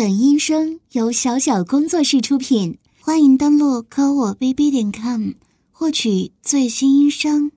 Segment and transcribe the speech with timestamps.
[0.00, 5.32] 本音声由小小工作室出品，欢迎登录科我 bb 点 com
[5.70, 7.52] 获取最新音声。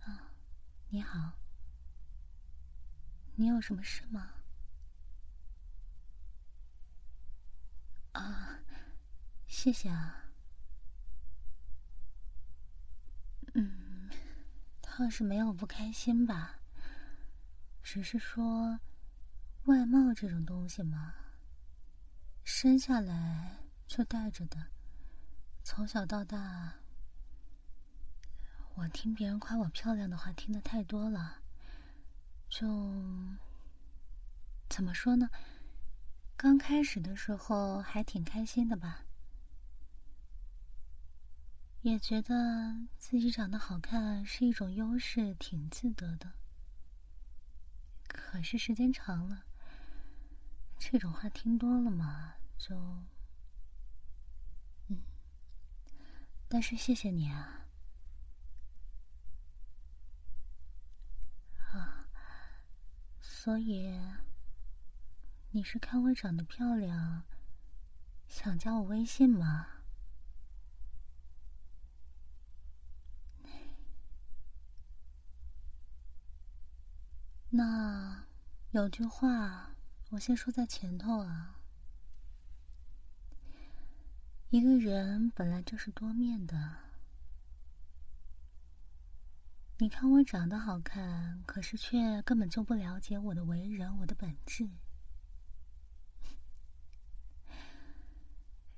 [0.00, 0.34] 啊，
[0.90, 1.32] 你好，
[3.36, 4.28] 你有什么事吗？
[8.12, 8.58] 啊，
[9.46, 10.26] 谢谢啊。
[13.54, 14.10] 嗯，
[14.82, 16.56] 倒是没有不开心吧，
[17.82, 18.78] 只是说。
[19.66, 21.12] 外貌这种东西嘛，
[22.44, 23.58] 生下来
[23.88, 24.68] 就带着的。
[25.64, 26.74] 从小到大，
[28.76, 31.42] 我听别人夸我漂亮的话听的太多了，
[32.48, 32.94] 就
[34.68, 35.28] 怎么说呢？
[36.36, 39.04] 刚开始的时候还挺开心的吧，
[41.80, 46.34] 也觉得自己长得好看是一种优势，挺自得的。
[48.06, 49.42] 可是时间长了。
[50.78, 52.76] 这种话听多了嘛，就
[54.88, 55.02] 嗯，
[56.48, 57.66] 但是谢谢你啊，
[61.72, 62.06] 啊，
[63.20, 64.00] 所以
[65.50, 67.24] 你是看我长得漂亮，
[68.28, 69.66] 想加我微信吗？
[77.50, 78.24] 那
[78.70, 79.75] 有句话。
[80.16, 81.56] 我先说在前头啊，
[84.48, 86.78] 一个人本来就是多面的。
[89.76, 94.70] 你看我长得好看，可是却根本就不了解我的为人，我的本质。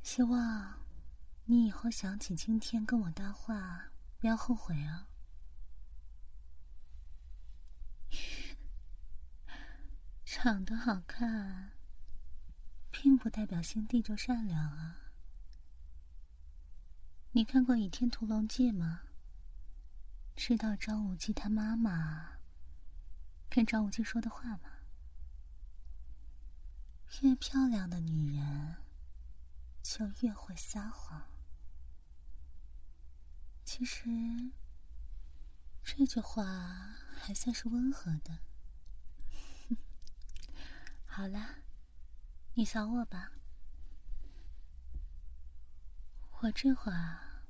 [0.03, 0.81] 希望
[1.45, 5.07] 你以后想起今天跟我搭话，不要后悔啊。
[10.41, 11.73] 长得好看，
[12.93, 15.11] 并不代表心地就善良啊！
[17.33, 19.01] 你看过《倚天屠龙记》吗？
[20.37, 22.35] 知道张无忌他妈妈
[23.51, 24.71] 跟张无忌说的话吗？
[27.21, 28.77] 越漂亮的女人，
[29.83, 31.21] 就越会撒谎。
[33.65, 34.53] 其实，
[35.83, 38.39] 这句话还算是温和的。
[41.19, 41.65] 好了，
[42.55, 43.33] 你扫我吧。
[46.39, 47.43] 我这会儿，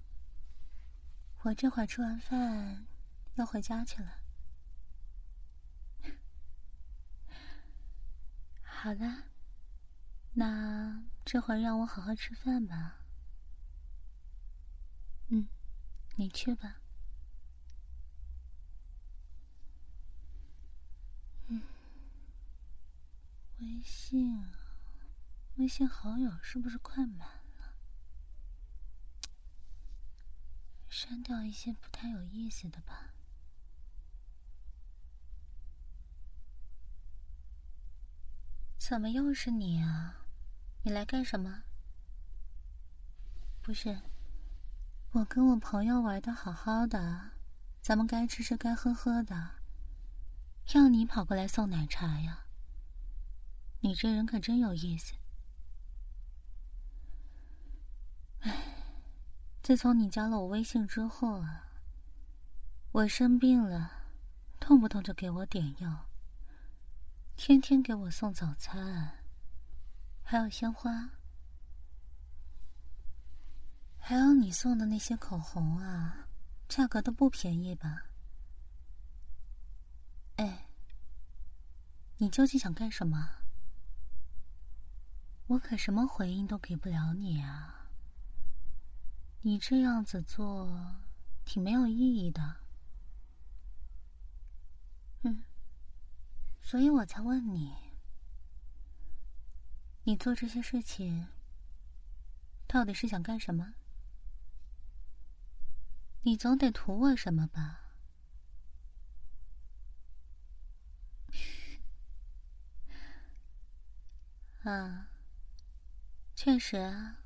[1.43, 2.87] 我这会儿吃完饭
[3.35, 4.21] 要回家去了。
[8.63, 9.25] 好了，
[10.33, 13.01] 那这会儿让我好好吃饭吧。
[15.27, 15.47] 嗯，
[16.17, 16.81] 你去吧。
[23.61, 24.49] 微信啊，
[25.57, 27.75] 微信好友是不是快满了？
[30.89, 33.15] 删掉一些不太有意思的吧。
[38.79, 40.25] 怎么又是你啊？
[40.83, 41.65] 你来干什么？
[43.61, 44.01] 不是，
[45.11, 47.33] 我跟我朋友玩的好好的，
[47.83, 49.57] 咱们该吃吃该喝喝的，
[50.75, 52.47] 要你跑过来送奶茶呀？
[53.81, 55.15] 你这人可真有意思。
[58.41, 58.53] 哎，
[59.63, 61.69] 自从你加了我微信之后啊，
[62.93, 63.91] 我生病了，
[64.59, 66.07] 动不动就给我点药，
[67.37, 69.19] 天天给我送早餐，
[70.23, 71.11] 还有鲜花，
[73.99, 76.27] 还有你送的那些口红啊，
[76.69, 78.07] 价格都不便宜吧？
[80.37, 80.69] 哎，
[82.17, 83.29] 你究竟想干什么？
[85.49, 87.75] 我可什么回应都给不了你啊！
[89.43, 90.97] 你这样子做
[91.45, 92.57] 挺没有意义的，
[95.23, 95.43] 嗯，
[96.61, 97.75] 所以我才问你，
[100.05, 101.29] 你做这些事情
[102.67, 103.73] 到底是想干什么？
[106.23, 107.81] 你总得图我什么吧？
[114.71, 115.08] 啊。
[116.41, 117.17] 确实啊，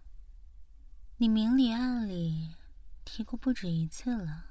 [1.19, 2.57] 你明里暗里
[3.05, 4.47] 提过不止一次了，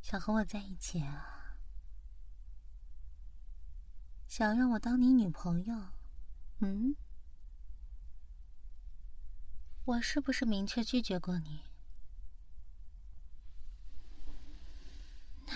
[0.00, 1.56] 想和我在一起啊？
[4.28, 5.74] 想让我当你女朋友？
[6.60, 6.94] 嗯？
[9.86, 11.64] 我是不是明确拒绝过你？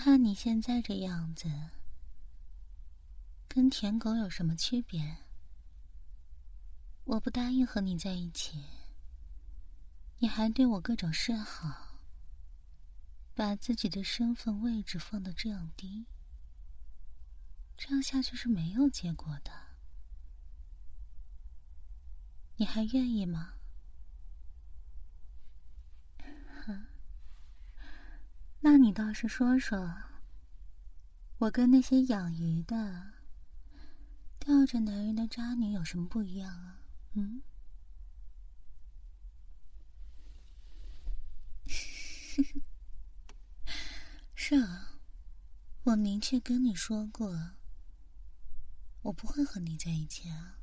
[0.05, 1.49] 那你现在这样子，
[3.47, 5.19] 跟舔狗有什么区别？
[7.09, 8.65] 我不答应和你在一起，
[10.19, 11.97] 你还对我各种示好，
[13.33, 16.05] 把自己的身份位置放的这样低，
[17.75, 19.51] 这样下去是没有结果的。
[22.57, 23.55] 你还愿意吗？
[28.61, 29.95] 那你倒是说说，
[31.39, 33.13] 我跟那些养鱼的、
[34.37, 36.78] 钓着男人的渣女有什么不一样啊？
[37.13, 37.41] 嗯？
[44.33, 44.99] 是啊，
[45.83, 47.51] 我明确跟你说过，
[49.03, 50.57] 我不会和你在一起啊。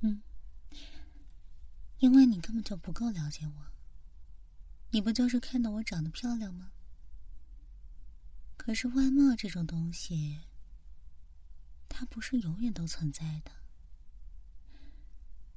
[0.00, 0.22] 嗯，
[1.98, 3.72] 因为你根本就不够了解我。
[4.90, 6.70] 你不就是看到我长得漂亮吗？
[8.56, 10.42] 可是外貌这种东西，
[11.88, 13.50] 它不是永远都存在的。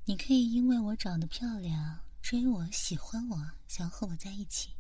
[0.10, 4.72] 你可以因为我长得漂亮追我、喜欢我、想和我在一起，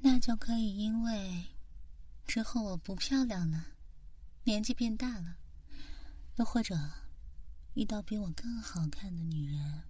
[0.00, 1.44] 那就可以因为
[2.26, 3.66] 之后我不漂亮了，
[4.44, 5.36] 年纪变大了，
[6.36, 6.74] 又或者
[7.74, 9.82] 遇到比我更好看的女人，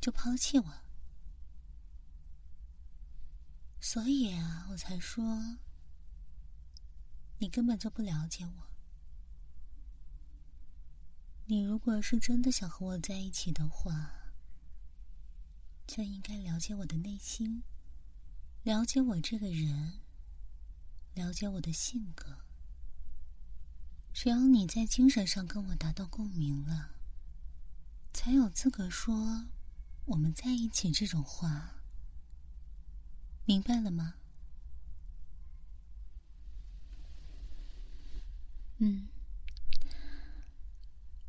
[0.00, 0.72] 就抛弃我。
[3.78, 5.58] 所以啊，我才说，
[7.36, 8.73] 你根本就不了解我。
[11.46, 14.32] 你如果是真的想和我在一起的话，
[15.86, 17.62] 就应该了解我的内心，
[18.62, 20.00] 了解我这个人，
[21.12, 22.38] 了解我的性格。
[24.14, 26.94] 只要你在精神上跟我达到共鸣了，
[28.14, 29.46] 才有资格说
[30.06, 31.82] 我们在一起这种话。
[33.44, 34.14] 明白了吗？
[38.78, 39.08] 嗯，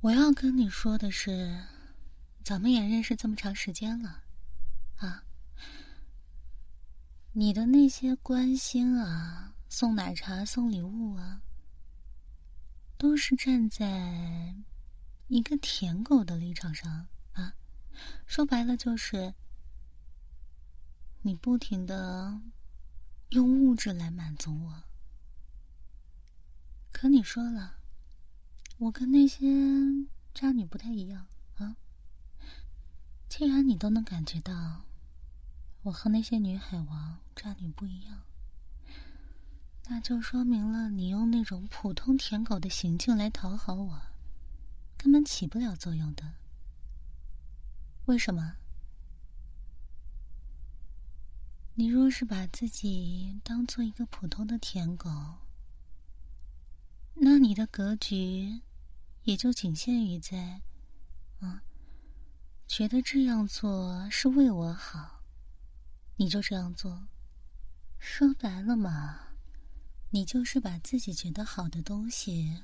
[0.06, 1.64] 我要跟你说的是，
[2.44, 4.22] 咱们也认识这么长时间了，
[4.98, 5.24] 啊，
[7.32, 11.42] 你的那些关心啊，送奶茶、送礼物啊，
[13.00, 14.54] 都是站在
[15.28, 17.56] 一个舔狗的立场上啊，
[18.28, 19.34] 说白了就是。
[21.24, 22.40] 你不停的
[23.30, 24.84] 用物质来满足我，
[26.92, 27.80] 可你说了，
[28.78, 29.48] 我跟那些
[30.34, 31.28] 渣女不太一样
[31.58, 31.78] 啊。
[33.30, 34.84] 既然你都能感觉到
[35.84, 38.22] 我和那些女海王渣女不一样，
[39.88, 44.02] 那就说明了你用那种普通舔狗的行径来讨好我，
[44.98, 46.34] 根本起不了作用的。
[48.06, 48.56] 为什么？
[51.76, 55.10] 你若是把自己当做一个普通的舔狗，
[57.16, 58.62] 那你的格局
[59.26, 60.62] 也就仅限于在，
[61.40, 61.64] 啊，
[62.68, 65.24] 觉得这样做是为我好，
[66.16, 67.08] 你就这样做。
[67.98, 69.20] 说白了嘛，
[70.12, 72.62] 你就是把自己觉得好的东西，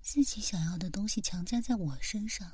[0.00, 2.48] 自己想要的东西强加在我身上。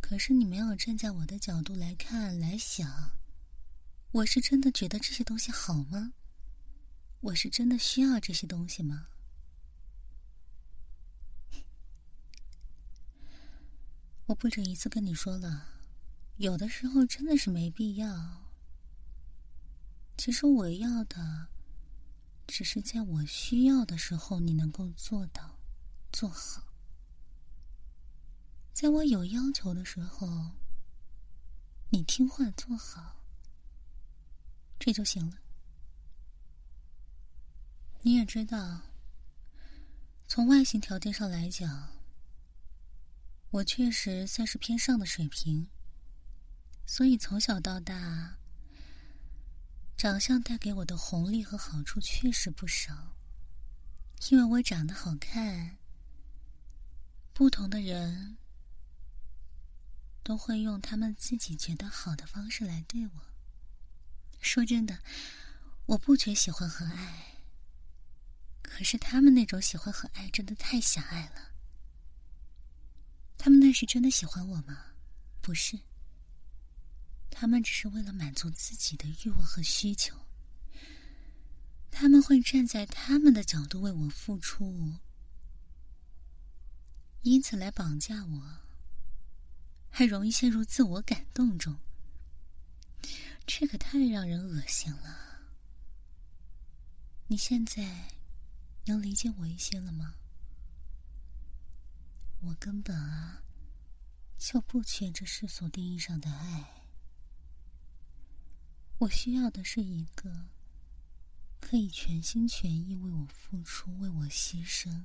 [0.00, 3.10] 可是你没有站在我的角度来看来想。
[4.12, 6.12] 我是真的觉得这些东西好吗？
[7.20, 9.08] 我是真的需要这些东西吗？
[14.26, 15.68] 我不止一次跟你说了，
[16.36, 18.42] 有的时候真的是没必要。
[20.16, 21.46] 其实我要的，
[22.46, 25.56] 只是在我需要的时候你能够做到
[26.12, 26.64] 做好，
[28.72, 30.50] 在我有要求的时候，
[31.90, 33.22] 你听话做好。
[34.78, 35.38] 这就行了。
[38.02, 38.82] 你也知道，
[40.26, 41.88] 从外形条件上来讲，
[43.50, 45.68] 我确实算是偏上的水平，
[46.84, 48.36] 所以从小到大，
[49.96, 53.16] 长相带给我的红利和好处确实不少。
[54.30, 55.78] 因为我长得好看，
[57.32, 58.36] 不同的人
[60.22, 63.12] 都会用他们自己觉得好的方式来对我。
[64.40, 65.00] 说真的，
[65.86, 67.42] 我不觉喜欢和爱。
[68.62, 71.55] 可是他们那种喜欢和爱真的太狭隘了。
[73.38, 74.86] 他们那是真的喜欢我吗？
[75.40, 75.78] 不是。
[77.30, 80.16] 他们只是为了满足自己的欲望和需求。
[81.90, 84.94] 他们会站在他们的角度为我付出，
[87.22, 88.58] 因此来绑架我，
[89.90, 91.76] 还容易陷入自我感动中。
[93.46, 95.40] 这可太让人恶心了！
[97.28, 98.08] 你现在
[98.86, 100.14] 能理解我一些了吗？
[102.46, 103.42] 我根本啊，
[104.38, 106.84] 就不缺这世俗定义上的爱。
[108.98, 110.46] 我需要的是一个
[111.60, 115.04] 可以全心全意为我付出、为我牺牲，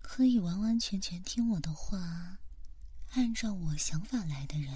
[0.00, 2.38] 可以完完全全听我的话、
[3.10, 4.72] 按照我想法来的人。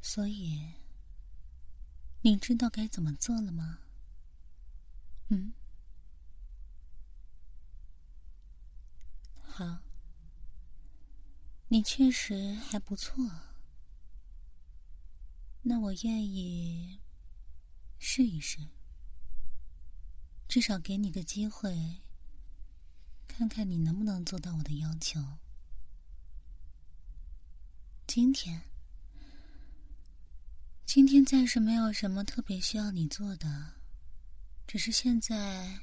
[0.00, 0.74] 所以，
[2.22, 3.80] 你知道该怎么做了吗？
[5.28, 5.52] 嗯，
[9.58, 9.78] 好，
[11.68, 13.24] 你确实还不错。
[15.62, 17.00] 那我愿意
[17.98, 18.58] 试一试，
[20.46, 22.02] 至少给你个机会，
[23.26, 25.38] 看看你能不能做到我的要求。
[28.06, 28.60] 今天，
[30.84, 33.72] 今天暂时没有什么特别需要你做的。
[34.66, 35.80] 只是现在，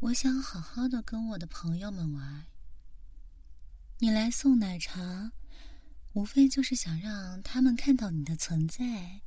[0.00, 2.46] 我想好好的跟我的朋友们玩。
[3.98, 5.32] 你来送奶茶，
[6.12, 9.22] 无非就是想让他们看到你的存在，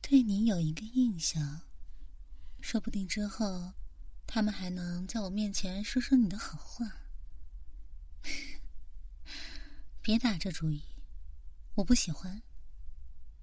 [0.00, 1.62] 对你有一个印象。
[2.60, 3.72] 说不定之后，
[4.24, 6.86] 他们还能在我面前说说你的好话。
[10.00, 10.84] 别打这主意，
[11.74, 12.42] 我不喜欢。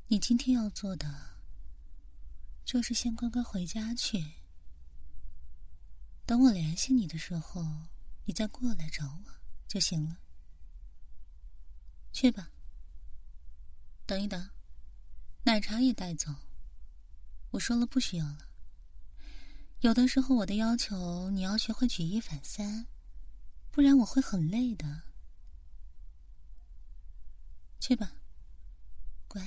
[0.07, 1.39] 你今天要做的，
[2.63, 4.23] 就是先乖乖回家去。
[6.25, 7.89] 等我联系你的时候，
[8.23, 9.33] 你再过来找我
[9.67, 10.19] 就行了。
[12.13, 12.49] 去吧。
[14.05, 14.49] 等一等，
[15.43, 16.31] 奶茶也带走。
[17.51, 18.49] 我说了不需要了。
[19.81, 22.87] 有的时候我的要求你要学会举一反三，
[23.71, 25.03] 不然我会很累的。
[27.79, 28.13] 去吧，
[29.27, 29.41] 乖。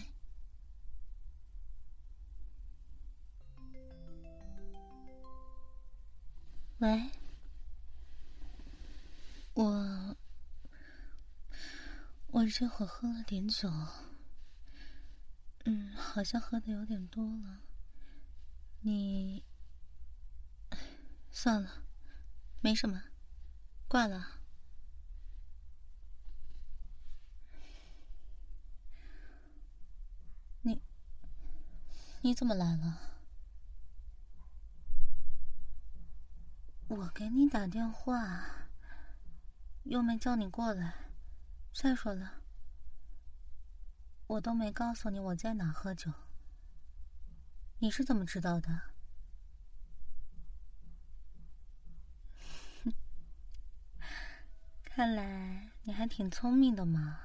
[6.79, 7.11] 喂，
[9.55, 10.15] 我
[12.37, 13.73] 我这会喝了点酒，
[15.65, 17.63] 嗯，好像喝的有点多了。
[18.81, 19.43] 你
[21.31, 21.83] 算了，
[22.61, 23.05] 没什么，
[23.89, 24.33] 挂了。
[30.61, 30.83] 你
[32.21, 32.99] 你怎么来了？
[36.89, 38.69] 我给你打电话，
[39.85, 41.06] 又没叫你过来。
[41.79, 42.41] 再说了，
[44.27, 46.11] 我都没告诉你我在哪喝酒，
[47.81, 48.81] 你是怎么知道的？
[54.83, 57.21] 看来你还挺聪明的嘛。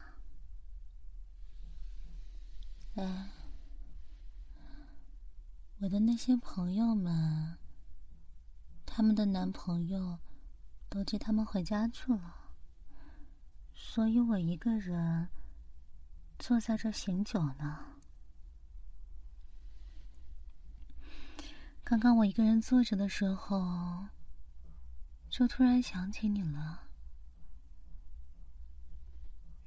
[2.96, 3.29] 哎，
[5.79, 7.58] 我的那些朋友们。
[8.86, 10.20] 他们的男朋友
[10.89, 12.40] 都接他们回家去了，
[13.83, 15.27] 所以我一个人
[16.39, 17.97] 坐在这醒酒呢。
[21.83, 24.07] 刚刚我一个人坐着的时候，
[25.29, 26.83] 就突然想起你了。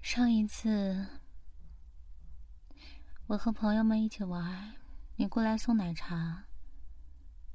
[0.01, 1.07] 上一次
[3.27, 4.75] 我和朋友们一起玩，
[5.17, 6.45] 你过来送奶茶，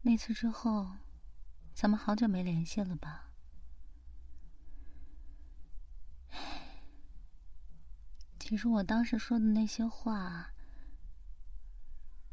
[0.03, 0.97] 那次之后。
[1.73, 3.28] 咱们好久没联系了吧？
[8.49, 10.51] 其实我当时说的那些话，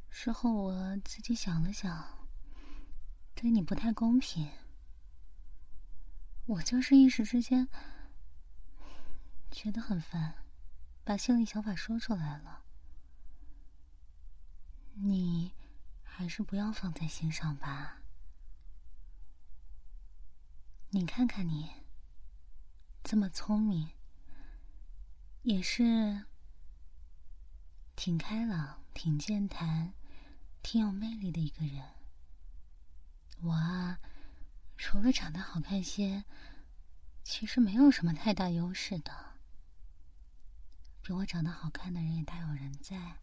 [0.08, 2.26] 事后我自己想了想，
[3.34, 4.50] 对你不太公平。
[6.46, 7.68] 我就是一时之间
[9.50, 10.36] 觉得很烦，
[11.04, 12.64] 把心里想法说出来了。
[14.94, 15.52] 你
[16.02, 18.00] 还是不要放在心上吧。
[20.88, 21.70] 你看看你，
[23.04, 23.90] 这么聪明，
[25.46, 26.24] 也是
[27.94, 29.94] 挺开朗、挺健谈、
[30.60, 31.84] 挺有魅力的一个人。
[33.42, 34.00] 我啊，
[34.76, 36.24] 除了长得好看些，
[37.22, 39.12] 其实没有什么太大优势的。
[41.00, 43.18] 比我长得好看的人也大有人在。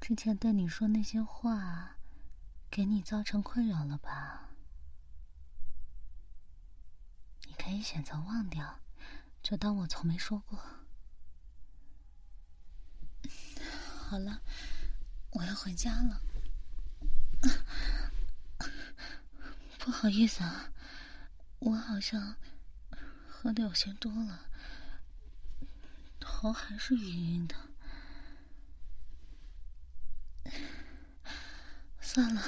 [0.00, 1.92] 之前对你说那些话。
[2.68, 4.48] 给你造成困扰了吧？
[7.54, 8.80] 可以选择忘掉，
[9.42, 10.58] 就当我从没说过。
[14.08, 14.42] 好了，
[15.30, 16.20] 我要回家了。
[19.78, 20.70] 不好意思啊，
[21.58, 22.36] 我好像
[23.28, 24.48] 喝的有些多了，
[26.20, 27.54] 头还是晕晕的。
[32.00, 32.42] 算了，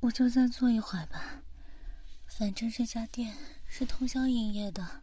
[0.00, 1.42] 我就再坐一会儿吧。
[2.26, 3.36] 反正这家店
[3.76, 5.02] 是通宵营业的，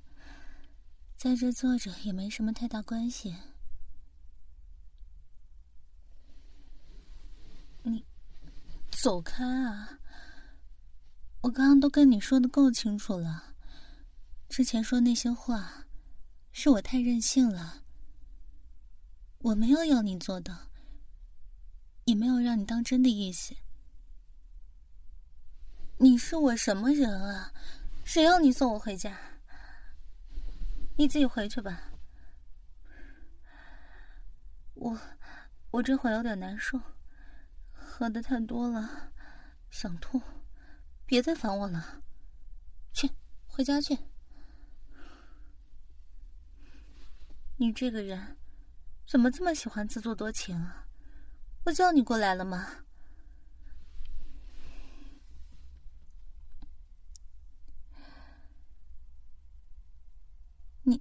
[1.17, 3.35] 在这坐着也没什么太大关系。
[7.83, 8.05] 你
[8.89, 9.99] 走开啊！
[11.41, 13.55] 我刚刚都跟你说的够清楚了，
[14.47, 15.85] 之前说那些话，
[16.53, 17.83] 是我太任性了。
[19.39, 20.69] 我没有要你做的，
[22.05, 23.53] 也没有让你当真的意思。
[25.97, 27.51] 你是我什么人啊？
[28.11, 29.17] 谁要你送我回家？
[30.97, 31.93] 你自己回去吧。
[34.73, 34.99] 我
[35.69, 36.77] 我这会有点难受，
[37.71, 39.13] 喝的太多了，
[39.69, 40.21] 想吐。
[41.05, 42.03] 别再烦我了，
[42.91, 43.09] 去
[43.47, 43.97] 回家去。
[47.55, 48.35] 你这个人
[49.07, 50.85] 怎么这么喜欢自作多情啊？
[51.63, 52.67] 我叫你过来了吗？
[60.83, 60.99] 你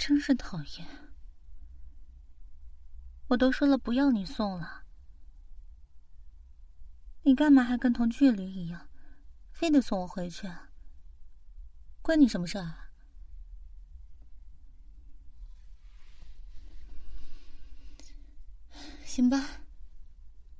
[0.00, 0.88] 真是讨厌！
[3.28, 4.84] 我都说了不要你送了。
[7.22, 8.88] 你干嘛还跟同距离一样，
[9.52, 10.70] 非得送我回去啊？
[12.00, 12.90] 关你什么事啊？
[19.04, 19.60] 行吧，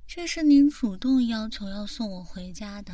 [0.05, 2.93] 这是你主动要求要送我回家的，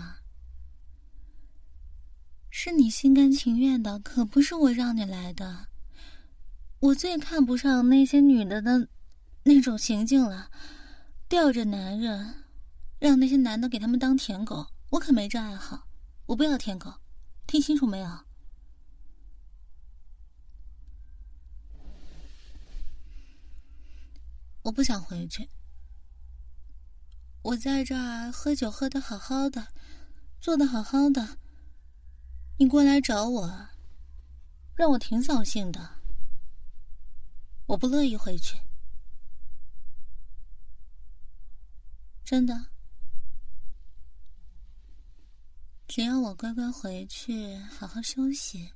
[2.50, 5.68] 是你心甘情愿的，可不是我让你来的。
[6.80, 8.88] 我最看不上那些女的的
[9.44, 10.50] 那种行径了，
[11.28, 12.44] 吊着男人。
[13.00, 15.88] 让那些男的给他们当舔狗，我可没这爱好，
[16.26, 16.96] 我不要舔狗，
[17.46, 18.10] 听清楚没有？
[24.64, 25.48] 我不想回去，
[27.44, 29.68] 我在这儿喝酒喝的好好的，
[30.42, 31.38] 做的好好的，
[32.58, 33.68] 你过来找我，
[34.74, 35.97] 让我挺扫兴的，
[37.68, 38.58] 我不乐意回去，
[42.24, 42.68] 真的。
[45.88, 48.74] 只要我乖乖回去，好好休息，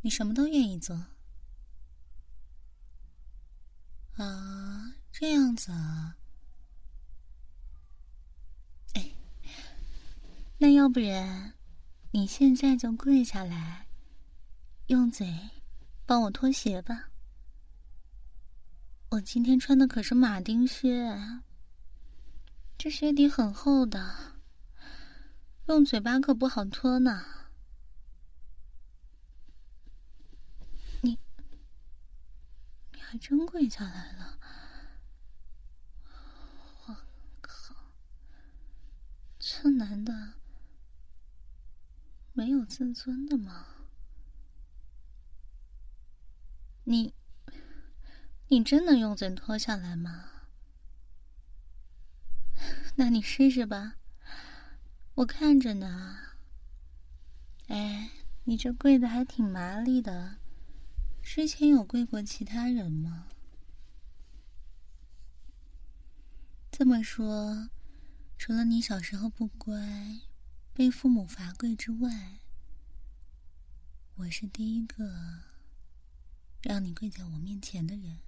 [0.00, 0.94] 你什么都愿意做
[4.16, 4.94] 啊？
[5.12, 6.16] 这样子啊？
[8.94, 9.12] 哎，
[10.56, 11.54] 那要不然
[12.12, 13.86] 你现在就跪下来，
[14.86, 15.26] 用嘴
[16.08, 17.10] 帮我脱鞋吧。
[19.10, 21.14] 我今天穿的可是马丁靴，
[22.78, 24.16] 这鞋底很厚的。
[25.66, 27.26] 用嘴巴可不好脱呢。
[31.02, 31.10] 你，
[32.94, 34.38] 你还真跪下来了！
[36.86, 36.96] 我
[37.42, 37.74] 靠，
[39.38, 40.32] 这男的
[42.32, 43.66] 没有自尊的吗？
[46.90, 47.12] 你，
[48.48, 50.30] 你真能用嘴脱下来吗？
[52.96, 53.96] 那你试试吧。
[55.16, 56.16] 我看着呢，
[57.66, 58.12] 哎，
[58.44, 60.38] 你这跪的还挺麻利的，
[61.22, 63.28] 之前有跪过其他人吗？
[66.72, 67.68] 这么说，
[68.38, 70.20] 除了你小时候不乖，
[70.72, 72.38] 被父母罚跪之外，
[74.14, 75.47] 我是第一个
[76.62, 78.18] 让你跪在我面前的人。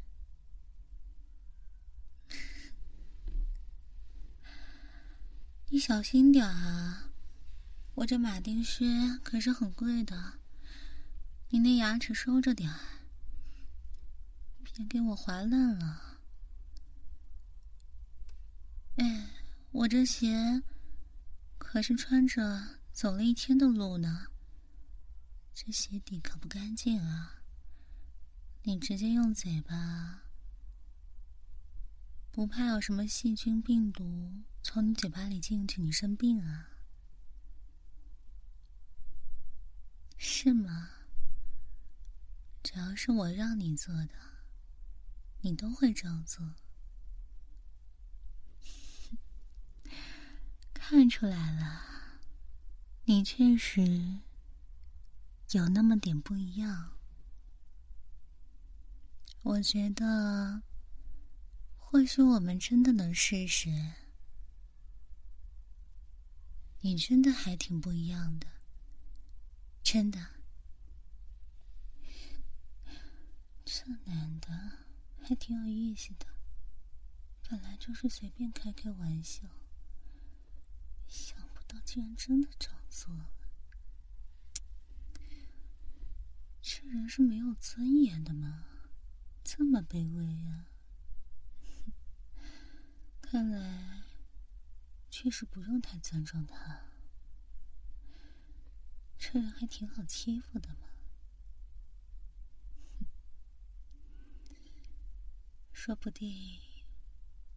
[5.69, 7.07] 你小心点啊！
[7.97, 8.87] 我这马丁靴
[9.23, 10.39] 可是很贵的，
[11.49, 12.73] 你那牙齿收着点，
[14.63, 16.21] 别给我划烂了。
[18.97, 19.29] 哎，
[19.73, 20.63] 我这鞋
[21.59, 24.29] 可是穿着走了一天的路呢，
[25.53, 27.40] 这鞋底可不干净啊！
[28.63, 30.23] 你直接用嘴巴。
[32.31, 36.69] 不怕有什么细菌病毒从你嘴巴里进去，你生病啊？
[40.17, 40.91] 是吗？
[42.63, 44.15] 只要是我让你做的，
[45.41, 46.55] 你都会照做。
[50.75, 51.83] 看出来了，
[53.07, 54.21] 你确实
[55.53, 56.93] 有那么点不一样。
[59.43, 60.63] 我觉得。
[61.93, 63.69] 或许我们真的能试试，
[66.83, 68.47] 你真的还挺不一样的，
[69.83, 70.25] 真的。
[73.65, 74.49] 这男的
[75.21, 76.27] 还挺有意思的。
[77.43, 79.49] 本来就是随便开开玩笑，
[81.09, 83.29] 想不到竟然真的照做了。
[86.63, 88.70] 这人是没有尊严的吗？
[89.53, 90.71] 这么卑微啊！
[93.21, 94.05] 看来
[95.11, 96.83] 确实不用太尊重他。
[99.19, 100.87] 这人还挺好欺负的嘛。
[105.75, 106.61] 说不定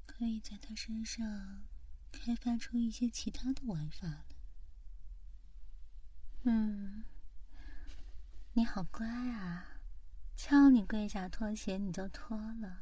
[0.07, 1.67] 可以在他身上
[2.11, 4.25] 开发出一些其他的玩法了。
[6.45, 7.05] 嗯，
[8.53, 9.72] 你好乖啊，
[10.35, 12.81] 叫你跪下脱鞋你就脱了，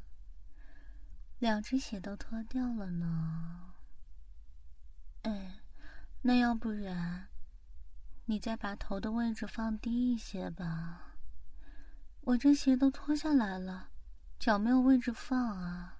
[1.38, 3.74] 两只鞋都脱掉了呢。
[5.22, 5.60] 哎，
[6.22, 7.28] 那要不然
[8.24, 11.14] 你再把头的位置放低一些吧，
[12.22, 13.90] 我这鞋都脱下来了。
[14.38, 15.98] 脚没有位置放啊，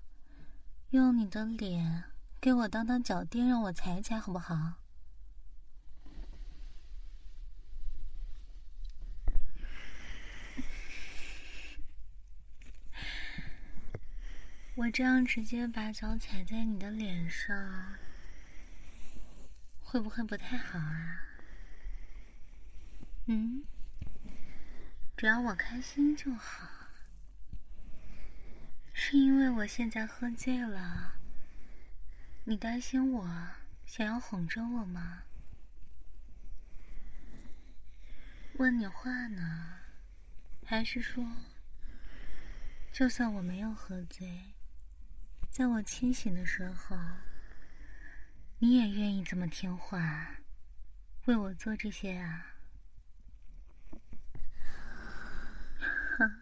[0.90, 2.04] 用你的脸
[2.40, 4.81] 给我当当脚垫，让我踩踩，好不好？
[14.74, 17.94] 我这样直接把脚踩在你的脸上，
[19.82, 21.26] 会不会不太好啊？
[23.26, 23.64] 嗯，
[25.14, 26.70] 只要我开心就好。
[28.94, 31.16] 是因为我现在喝醉了，
[32.44, 33.48] 你担心我，
[33.84, 35.24] 想要哄着我吗？
[38.54, 39.80] 问你话呢，
[40.64, 41.26] 还是说，
[42.90, 44.51] 就算我没有喝醉，
[45.52, 46.96] 在我清醒的时候，
[48.58, 50.38] 你也愿意这么听话，
[51.26, 52.46] 为我做这些啊？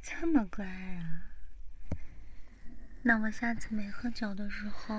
[0.00, 1.22] 这么乖啊！
[3.02, 4.94] 那我下次没喝酒的时候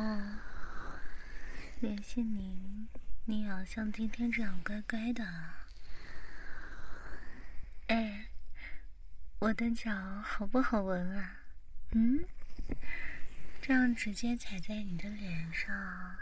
[1.79, 2.89] 联系您，
[3.23, 5.23] 你也要像今天这样乖乖的。
[7.87, 8.27] 哎，
[9.39, 11.37] 我的脚好不好闻啊？
[11.91, 12.25] 嗯，
[13.61, 16.15] 这样直接踩在你的脸上，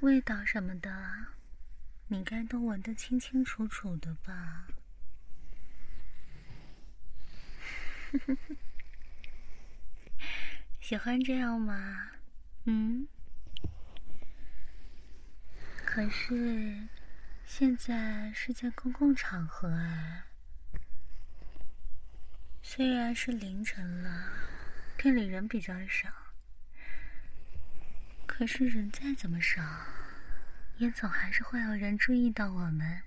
[0.00, 1.26] 味道什么的，
[2.08, 4.66] 你该都闻得清清楚楚的吧？
[10.80, 12.10] 喜欢这样吗？
[12.64, 13.08] 嗯。
[15.84, 16.88] 可是
[17.44, 20.24] 现在是在公共场合哎，
[22.62, 24.28] 虽然是凌晨了，
[25.04, 26.08] 店里人比较少，
[28.24, 29.62] 可是人再怎么少，
[30.78, 33.02] 也总还是会有人注意到我们。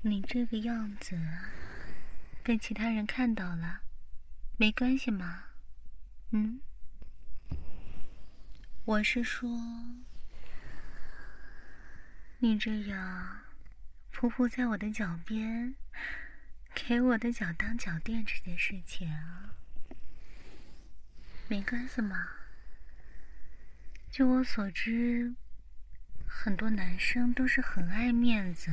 [0.00, 1.14] 你这个样子。
[2.42, 3.82] 被其他人看到了，
[4.56, 5.44] 没关系吗？
[6.30, 6.62] 嗯，
[8.86, 9.46] 我是说，
[12.38, 13.42] 你这样
[14.10, 15.74] 匍匐在我的脚边，
[16.74, 19.47] 给我的脚当脚垫这件事情啊，
[21.48, 22.28] 没关系嘛？
[24.10, 25.34] 就我所知，
[26.26, 28.70] 很多男生都是很爱面子。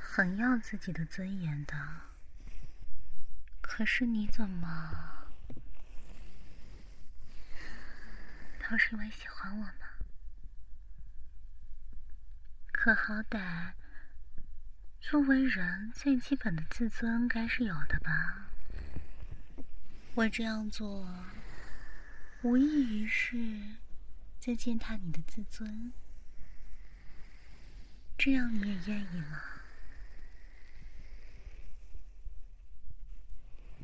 [0.00, 1.74] 很要自己的尊严的，
[3.60, 5.28] 可是你怎么？
[8.68, 9.72] 都是因为喜欢我吗？
[12.72, 13.72] 可好歹，
[15.00, 18.47] 作为人最基本的自尊该是有的吧？
[20.18, 21.08] 我这样做，
[22.42, 23.36] 无异于是
[24.40, 25.92] 在践踏你的自尊，
[28.18, 29.40] 这样你也愿意吗？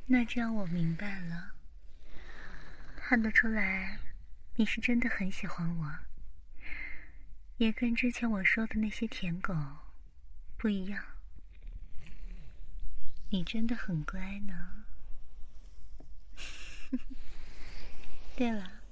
[0.07, 1.55] 那这样我明白了，
[2.97, 4.01] 看得出来，
[4.57, 5.99] 你是真的很喜欢我，
[7.59, 9.55] 也跟之前我说的那些舔狗
[10.57, 11.05] 不一样。
[13.31, 14.84] 你真的很乖呢。
[18.37, 18.83] 对了，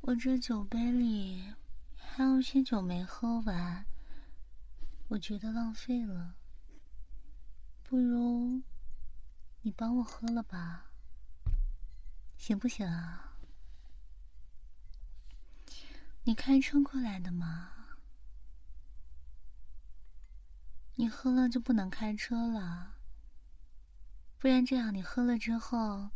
[0.00, 1.52] 我这酒杯里
[1.96, 3.84] 还有些酒没喝完，
[5.08, 6.34] 我觉得浪费了，
[7.82, 8.62] 不如。
[9.64, 10.86] 你帮我喝了吧，
[12.36, 13.34] 行不行啊？
[16.24, 17.70] 你开车过来的吗？
[20.96, 22.96] 你喝了就不能开车了，
[24.38, 26.10] 不然这样你喝了之后，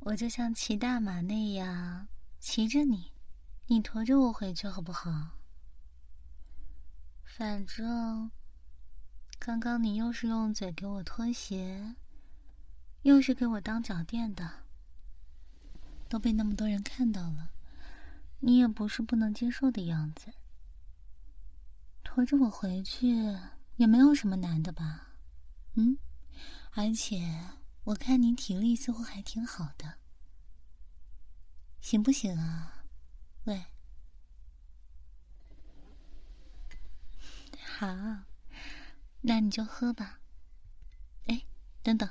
[0.00, 2.08] 我就像骑大马那样
[2.38, 3.12] 骑着你，
[3.66, 5.38] 你驮着我回去好不好？
[7.22, 8.30] 反正
[9.38, 11.94] 刚刚你又是用嘴给我脱鞋，
[13.02, 14.50] 又是给我当脚垫的，
[16.08, 17.50] 都被那么多人看到了，
[18.40, 20.32] 你也不是不能接受的样子。
[22.02, 23.14] 驮着我回去
[23.76, 25.08] 也没有什么难的吧？
[25.74, 25.96] 嗯，
[26.72, 27.44] 而且
[27.90, 29.98] 我看你体力似乎还挺好的，
[31.80, 32.84] 行不行啊？
[33.44, 33.64] 喂，
[37.64, 37.86] 好。
[39.22, 40.20] 那你就喝吧。
[41.26, 41.46] 哎，
[41.82, 42.08] 等等，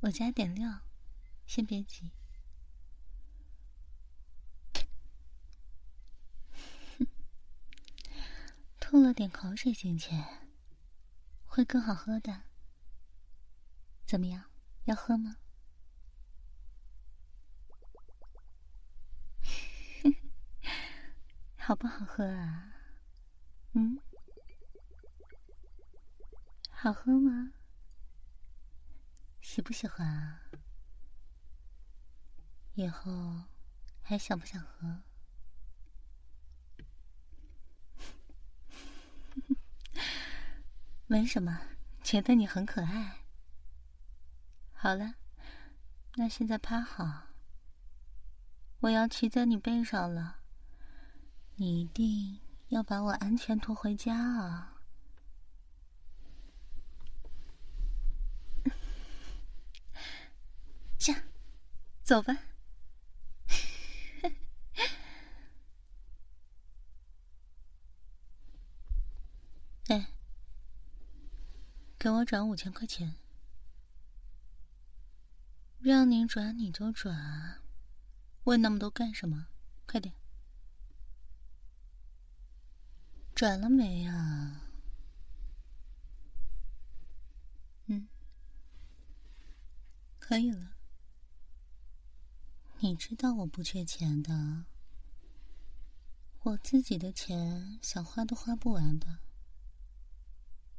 [0.00, 0.80] 我加点料，
[1.44, 2.12] 先别急。
[8.78, 10.12] 吐了点口水进去，
[11.46, 12.44] 会更好喝的。
[14.06, 14.47] 怎么样？
[14.88, 15.36] 要喝吗？
[21.58, 22.72] 好不好喝啊？
[23.74, 24.00] 嗯？
[26.70, 27.52] 好喝吗？
[29.42, 30.40] 喜不喜欢啊？
[32.72, 33.42] 以后
[34.00, 35.02] 还想不想喝？
[41.06, 41.60] 没什么，
[42.02, 43.17] 觉得你很可爱。
[44.80, 45.14] 好了，
[46.14, 47.24] 那现在趴好，
[48.78, 50.36] 我要骑在你背上了，
[51.56, 52.38] 你一定
[52.68, 54.76] 要把我安全拖回家啊！
[62.04, 62.38] 走吧。
[69.88, 70.12] 哎，
[71.98, 73.16] 给我转五千块钱。
[75.80, 77.60] 让你转你就转，
[78.44, 79.46] 问那么多干什么？
[79.86, 80.14] 快点，
[83.34, 84.64] 转了没啊？
[87.86, 88.08] 嗯，
[90.18, 90.72] 可以了。
[92.80, 94.64] 你知道我不缺钱的，
[96.42, 99.20] 我自己的钱想花都花不完的。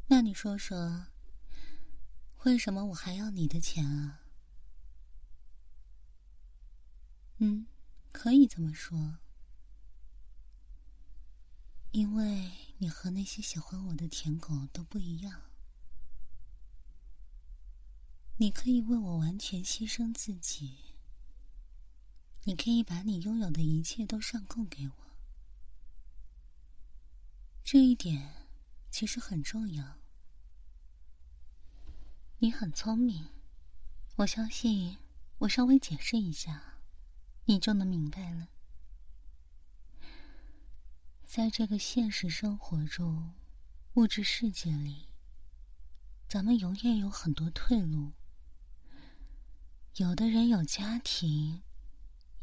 [0.08, 1.08] 那你说说，
[2.44, 4.22] 为什么我还要你的钱啊？
[7.42, 7.66] 嗯，
[8.12, 9.18] 可以这么说，
[11.92, 15.42] 因为你和那些喜欢我的舔狗都不一样，
[18.38, 20.78] 你可以为我完全牺牲自己。
[22.44, 24.94] 你可以把你拥有的一切都上供给我，
[27.64, 28.48] 这一点
[28.90, 29.98] 其实很重要。
[32.40, 33.30] 你很聪明，
[34.18, 34.98] 我相信
[35.40, 36.79] 我稍微解释一下，
[37.50, 38.48] 你就能明白了。
[41.26, 43.34] 在这个现实生活中，
[43.96, 45.08] 物质世界里，
[46.28, 48.12] 咱们永远有很多退路。
[49.96, 51.64] 有的人有家庭。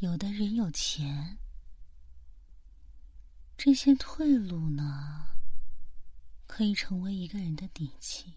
[0.00, 1.38] 有的人有钱，
[3.56, 5.28] 这些退路呢，
[6.46, 8.34] 可以成为一个人的底气。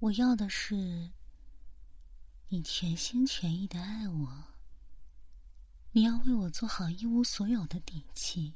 [0.00, 1.10] 我要的是
[2.48, 4.44] 你全心全意的爱我，
[5.92, 8.54] 你要为我做好一无所有的底气，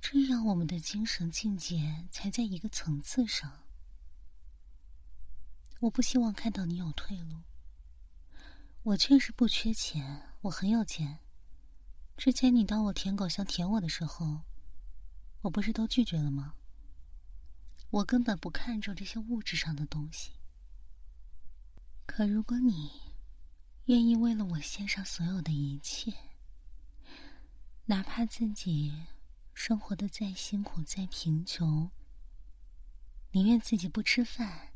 [0.00, 3.64] 这样我们的精神境界才在一个层次上。
[5.80, 7.42] 我不希望看到你有退路。
[8.82, 11.18] 我确实不缺钱，我很有钱。
[12.16, 14.42] 之前你当我舔狗想舔我的时候，
[15.42, 16.54] 我不是都拒绝了吗？
[17.90, 20.32] 我根本不看重这些物质上的东西。
[22.06, 22.92] 可如果你
[23.86, 26.12] 愿意为了我献上所有的一切，
[27.86, 28.92] 哪怕自己
[29.52, 31.90] 生活的再辛苦再贫穷，
[33.30, 34.72] 宁愿自己不吃饭，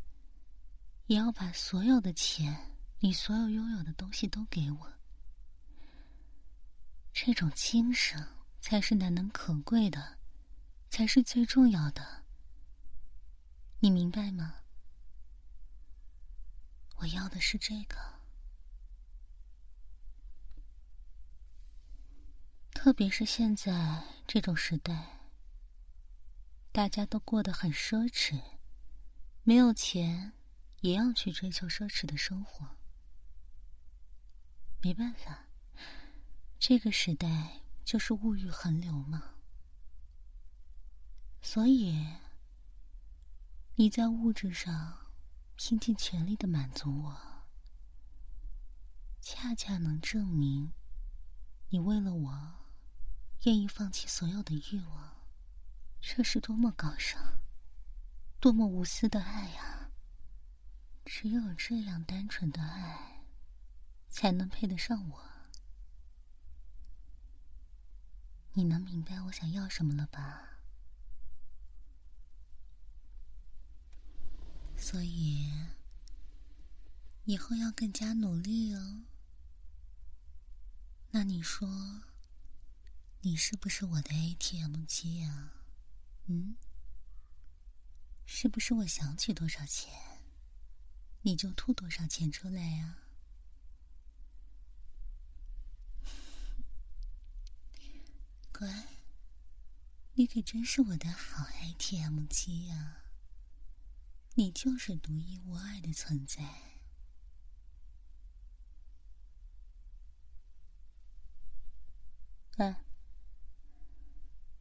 [1.06, 2.74] 也要把所有的钱。
[3.00, 4.92] 你所有拥有的东西都给我，
[7.12, 8.26] 这种精神
[8.58, 10.18] 才是难能可贵的，
[10.90, 12.24] 才是最重要的。
[13.78, 14.52] 你明白吗？
[16.98, 17.96] 我要的是这个，
[22.72, 25.20] 特别是现在这种时代，
[26.72, 28.40] 大家都过得很奢侈，
[29.44, 30.32] 没有钱
[30.80, 32.76] 也要去追求奢侈的生活。
[34.80, 35.46] 没办法，
[36.58, 39.34] 这个时代就是物欲横流嘛。
[41.40, 42.06] 所以，
[43.76, 45.07] 你在物质上
[45.60, 47.18] 拼尽全力的满足我，
[49.20, 50.72] 恰恰能证明
[51.70, 52.54] 你为了我
[53.42, 55.16] 愿意放弃所有的欲望，
[56.00, 57.40] 这是多么高尚、
[58.38, 59.90] 多么无私的爱呀！
[61.04, 63.24] 只有这样单纯的爱，
[64.08, 65.24] 才能配得上我。
[68.52, 70.47] 你能明白我想要什么了吧？
[74.78, 75.50] 所以
[77.24, 79.02] 以后要更加努力哦。
[81.10, 82.02] 那你说，
[83.22, 85.52] 你是不是我的 ATM 机啊？
[86.26, 86.54] 嗯？
[88.24, 89.92] 是不是我想取多少钱，
[91.22, 92.98] 你就吐多少钱出来呀？
[98.52, 98.86] 乖，
[100.14, 102.97] 你可真是我的好 ATM 机呀！
[104.38, 106.44] 你就是独一无二的存在。
[112.58, 112.84] 哎，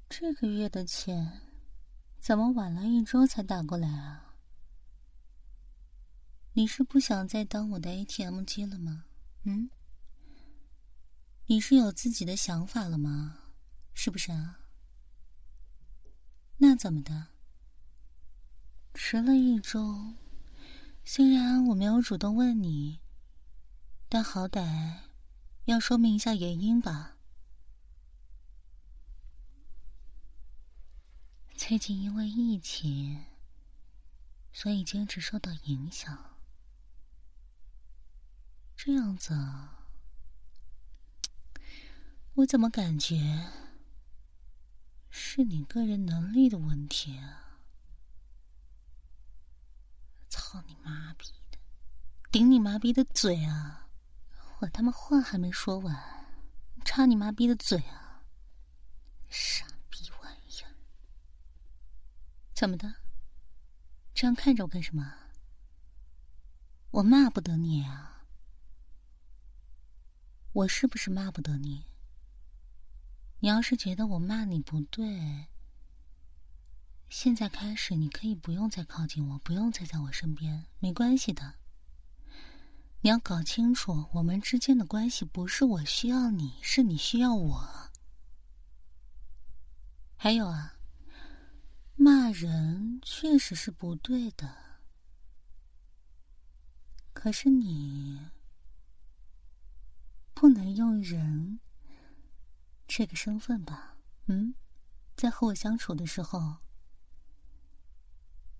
[0.09, 1.43] 这个月的钱。
[2.19, 4.33] 怎么晚了一周才打过来啊？
[6.53, 9.05] 你是不想再当我的 ATM 机了吗？
[9.43, 9.69] 嗯？
[11.45, 13.43] 你是有自己的想法了吗？
[13.93, 14.59] 是不是啊？
[16.57, 17.27] 那怎么的？
[18.99, 20.15] 迟了一周，
[21.05, 22.99] 虽然我没有主动问你，
[24.09, 25.01] 但好歹
[25.65, 27.15] 要说明一下原因吧。
[31.55, 33.25] 最近因为疫情，
[34.51, 36.35] 所以兼职受到影响。
[38.75, 39.37] 这样子，
[42.33, 43.45] 我怎么感觉
[45.11, 47.43] 是你个人能力的问题啊？
[50.29, 51.57] 操你妈逼的，
[52.31, 53.89] 顶你妈逼的嘴啊！
[54.59, 56.25] 我他妈话还没说完，
[56.83, 58.23] 插你妈逼的嘴啊！
[59.29, 60.63] 傻逼玩意。
[62.53, 62.95] 怎么的？
[64.13, 65.13] 这样看着我干什么？
[66.89, 68.25] 我骂不得你啊！
[70.53, 71.85] 我是不是骂不得你？
[73.39, 75.47] 你要是觉得我骂你不对，
[77.09, 81.55] 现在开始你可以不用再靠近我，不用再在我身边，没关系的。
[83.01, 87.89] 你要搞清楚，我们之间的关系不是我需要你，是你需要我。
[90.15, 90.73] 还有啊。
[91.99, 94.55] 骂人确实是不对的，
[97.11, 98.29] 可是你
[100.35, 101.59] 不能用人
[102.87, 103.97] 这个身份吧？
[104.27, 104.53] 嗯，
[105.15, 106.57] 在和我相处的时候，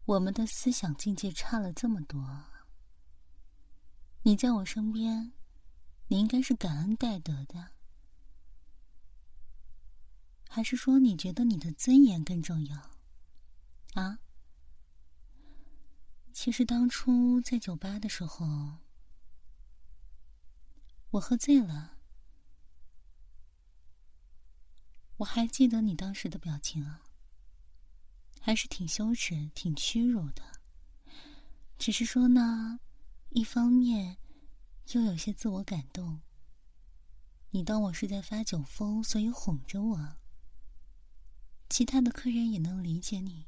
[0.08, 2.46] 我们的思想境界差了这么多。
[4.24, 5.34] 你在我身边，
[6.08, 7.72] 你应该是感恩戴德的，
[10.48, 12.90] 还是说你觉得你的尊严更重要？
[13.96, 14.20] 啊！
[16.32, 18.78] 其实当初在酒吧的时候，
[21.12, 21.98] 我喝醉了，
[25.18, 27.02] 我还记得你当时的表情啊，
[28.48, 30.42] 还是挺羞耻、挺屈辱的。
[31.78, 32.80] 只是说呢，
[33.32, 34.16] 一方面
[34.94, 36.22] 又有些自我感动。
[37.50, 40.16] 你当我是在发酒疯，所以哄着我。
[41.68, 43.48] 其他的客人也能理解你。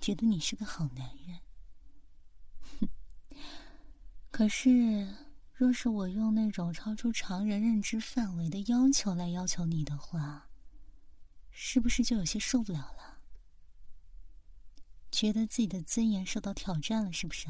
[0.00, 1.40] 觉得你是个好男人，
[2.78, 2.88] 哼。
[4.30, 5.16] 可是，
[5.52, 10.48] 若是我用那种超出常人认知范围的要求来要求你的话，
[11.50, 13.17] 是不是就有些受不了了？
[15.10, 17.48] 觉得自己的尊严受到挑战了，是不是？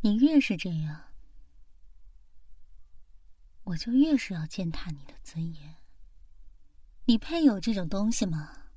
[0.00, 1.12] 你越是这样，
[3.64, 5.76] 我就越是要践踏你的尊严。
[7.04, 8.70] 你配有这种东西吗？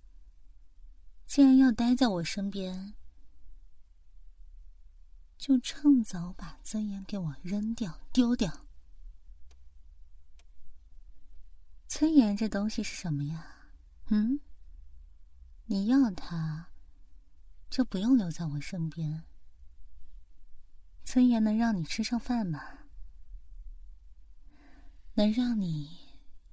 [1.26, 2.94] 既然要待在我身边，
[5.38, 8.65] 就趁早把尊严给我扔掉、丢掉。
[11.88, 13.47] 尊严这东西是什么呀？
[14.08, 14.39] 嗯？
[15.68, 16.68] 你要他，
[17.70, 19.24] 就不用留在我身边。
[21.03, 22.61] 尊严能让你吃上饭吗？
[25.16, 25.97] 能让你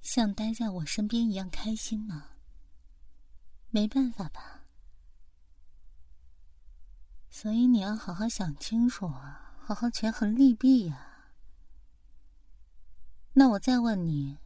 [0.01, 2.37] 像待在我身边一样开心吗？
[3.71, 4.67] 没办法吧。
[7.29, 11.33] 所以你要好好想清楚啊，好好权衡利弊呀。
[13.35, 14.39] 那我再问你，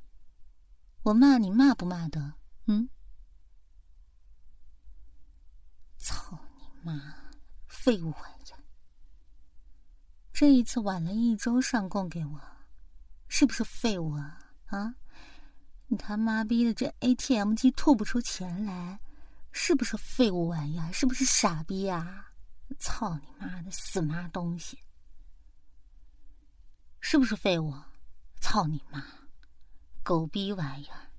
[1.03, 2.35] 我骂你骂不骂的？
[2.67, 2.89] 嗯？
[6.07, 7.17] 操你妈，
[7.67, 8.55] 废物玩意！
[10.33, 12.41] 这一次晚了一周上供给我，
[13.27, 14.39] 是不是废物啊？
[14.67, 14.95] 啊？
[15.89, 19.01] 你他妈逼的这 ATM 机吐不出钱来，
[19.51, 20.81] 是不是废物玩意？
[20.93, 22.31] 是不是傻逼啊？
[22.79, 24.79] 操你妈的死妈东西！
[27.01, 27.75] 是不是废物？
[28.41, 29.05] 操你妈！
[30.05, 31.11] 狗逼玩意儿！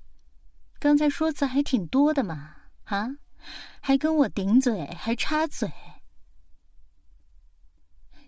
[0.80, 3.10] 刚才说辞还挺多的嘛，啊？
[3.80, 5.72] 还跟我顶嘴，还插嘴，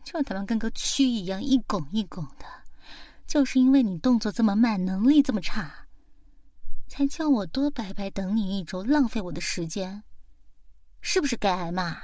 [0.03, 2.45] 就他妈跟个蛆一样一拱一拱的，
[3.27, 5.87] 就是因为你动作这么慢，能力这么差。
[6.87, 10.03] 才叫我多白白等你一周，浪费我的时间，
[11.01, 12.01] 是不是该挨骂？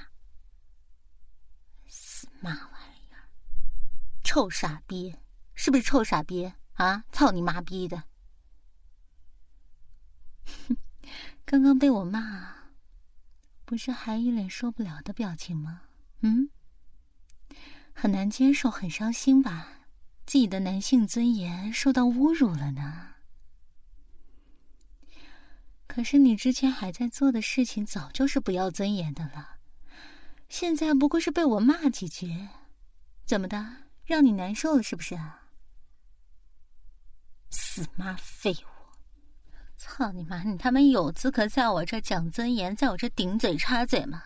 [1.87, 3.25] 死妈玩意儿，
[4.23, 5.15] 臭傻逼，
[5.55, 7.03] 是不是臭傻逼啊？
[7.11, 8.03] 操你妈逼的！
[10.67, 10.77] 哼，
[11.43, 12.64] 刚刚被我骂，
[13.65, 15.81] 不是还一脸受不了的表情吗？
[16.21, 16.49] 嗯，
[17.93, 19.67] 很难接受，很伤心吧？
[20.25, 23.15] 自己的男性尊严受到侮辱了呢？
[25.87, 29.57] 可是你之前还在做的事情，早就是不要尊严的了。
[30.49, 32.47] 现在不过是被我骂几句，
[33.25, 33.65] 怎么的，
[34.05, 35.41] 让你难受了是不是啊？
[37.49, 38.74] 死妈废物！
[39.87, 40.41] 操你妈！
[40.41, 44.21] 你他妈有资格在我这讲尊严，在我这顶嘴插嘴吗？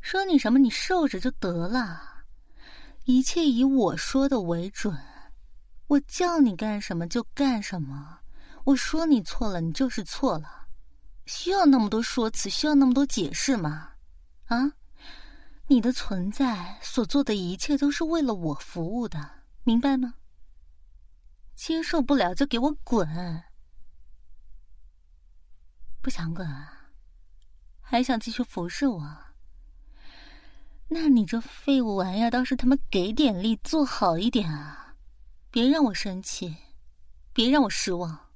[0.00, 2.24] 说你什么，你受着就得了。
[3.04, 4.98] 一切以我说的为准，
[5.86, 8.18] 我叫你干什么就干什么。
[8.64, 10.66] 我说你错了，你就是错了，
[11.26, 13.90] 需要那么多说辞，需要那么多解释吗？
[14.46, 14.72] 啊，
[15.68, 19.30] 你的存在所做的一切都是为了我服务的，
[19.62, 20.14] 明白吗？
[21.54, 23.08] 接受不了就给我滚！
[26.00, 26.90] 不想滚啊？
[27.80, 29.18] 还想继续服侍我？
[30.88, 34.96] 那你这废物玩意儿倒是他妈给点力，做好一点啊！
[35.50, 36.56] 别让我生气，
[37.32, 38.30] 别让我失望。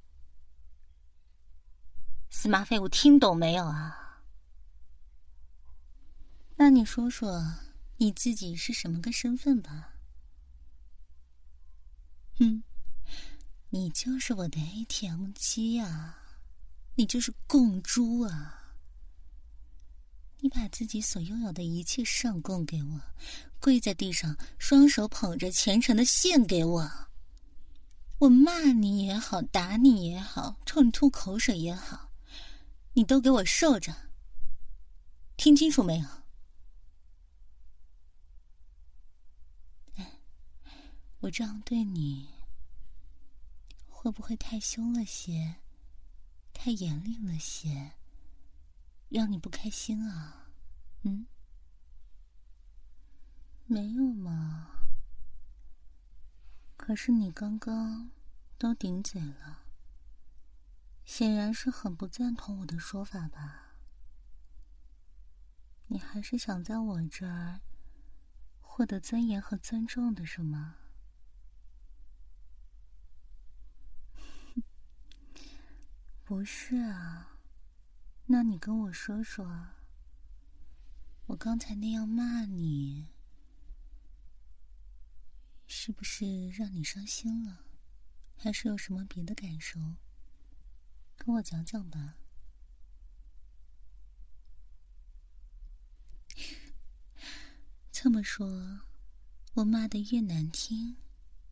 [2.29, 4.21] 死马废物，听懂没有啊？
[6.57, 7.43] 那你说说
[7.97, 9.93] 你自己是什么个身份吧？
[12.37, 12.63] 哼，
[13.69, 16.24] 你就是我的 ATM 机啊，
[16.95, 18.61] 你就是供猪啊！
[20.39, 23.01] 你把自己所拥有的一切上供给我，
[23.59, 26.91] 跪在地上，双手捧着，虔诚的献给我。
[28.19, 32.11] 我骂你也好，打你也好，冲你吐口水也好。
[32.93, 33.93] 你都给我受着，
[35.35, 36.07] 听清楚没有？
[41.19, 42.29] 我这样对你，
[43.89, 45.55] 会不会太凶了些，
[46.65, 47.91] 太严厉了些，
[49.09, 50.47] 让你不开心啊？
[51.03, 51.27] 嗯？
[53.67, 54.71] 没有嘛。
[56.75, 58.09] 可是你刚刚
[58.57, 59.59] 都顶嘴了。
[61.05, 63.75] 显然是很不赞同我的说法吧？
[65.85, 67.61] 你还是想在我这儿
[68.59, 70.77] 获得尊严和尊重的是吗？
[76.25, 77.37] 不是啊，
[78.25, 79.67] 那你跟我说说，
[81.27, 83.09] 我刚才那样骂你，
[85.67, 87.63] 是不是让你伤心了？
[88.35, 89.79] 还是有什么别的感受？
[91.15, 92.15] 跟我讲讲吧。
[97.91, 98.81] 这么说，
[99.53, 100.97] 我骂的越难听，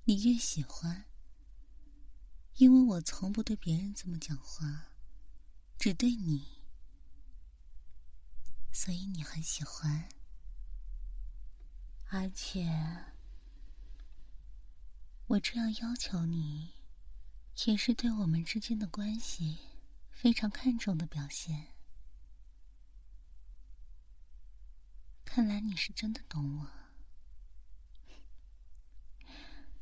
[0.06, 1.06] 你越喜欢。
[2.56, 4.86] 因为我从不对别人这么讲话，
[5.78, 6.62] 只对你，
[8.72, 10.08] 所以你很喜欢。
[12.10, 13.06] 而且，
[15.28, 16.74] 我这样要求你。
[17.66, 19.60] 也是对我们之间的关系
[20.10, 21.68] 非常看重的表现。
[25.24, 26.68] 看来你是真的懂我，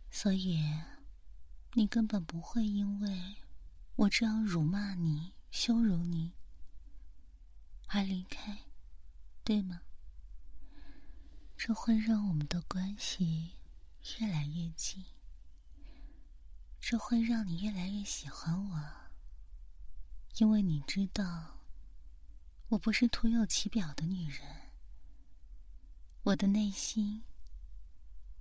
[0.09, 0.59] 所以
[1.73, 3.37] 你根本不会因为
[3.95, 6.33] 我这样辱骂你、羞辱你
[7.87, 8.65] 而离开，
[9.43, 9.81] 对吗？
[11.55, 13.53] 这会让我们的关系
[14.19, 15.05] 越来越近。
[16.81, 18.81] 这会让你越来越喜欢我，
[20.39, 21.61] 因为你知道，
[22.67, 24.71] 我不是徒有其表的女人，
[26.23, 27.23] 我的内心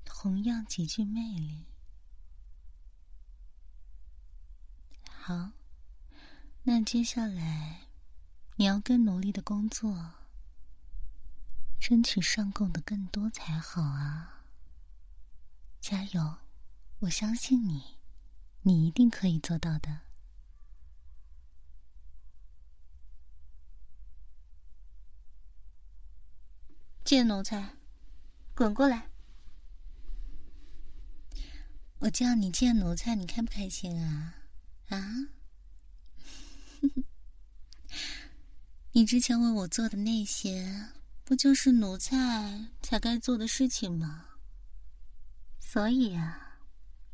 [0.04, 1.69] 同样极具魅力。
[5.30, 5.52] 好，
[6.64, 7.82] 那接下来
[8.56, 10.14] 你要更努力的工作，
[11.78, 14.42] 争取上供的更多才好啊！
[15.80, 16.38] 加油，
[16.98, 18.00] 我相信你。
[18.62, 20.00] 你一定可以做到的。
[27.04, 27.76] 贱奴才，
[28.56, 29.08] 滚过来！
[32.00, 34.34] 我叫你贱奴才，你开不开心啊？
[34.90, 35.28] 啊？
[38.92, 40.88] 你之前为我做的那些，
[41.24, 44.26] 不就是奴才才该做的事情吗？
[45.60, 46.58] 所以啊，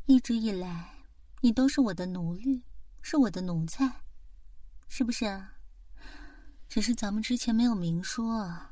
[0.07, 1.05] 一直以来，
[1.43, 2.63] 你都是我的奴隶，
[3.03, 4.01] 是我的奴才，
[4.89, 5.59] 是不是啊？
[6.69, 8.71] 只是咱们之前没有明说，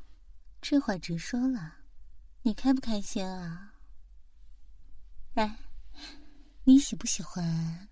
[0.61, 1.75] 这会直说了，
[2.41, 3.75] 你开不开心啊？
[5.35, 5.59] 哎，
[6.63, 7.87] 你喜不喜欢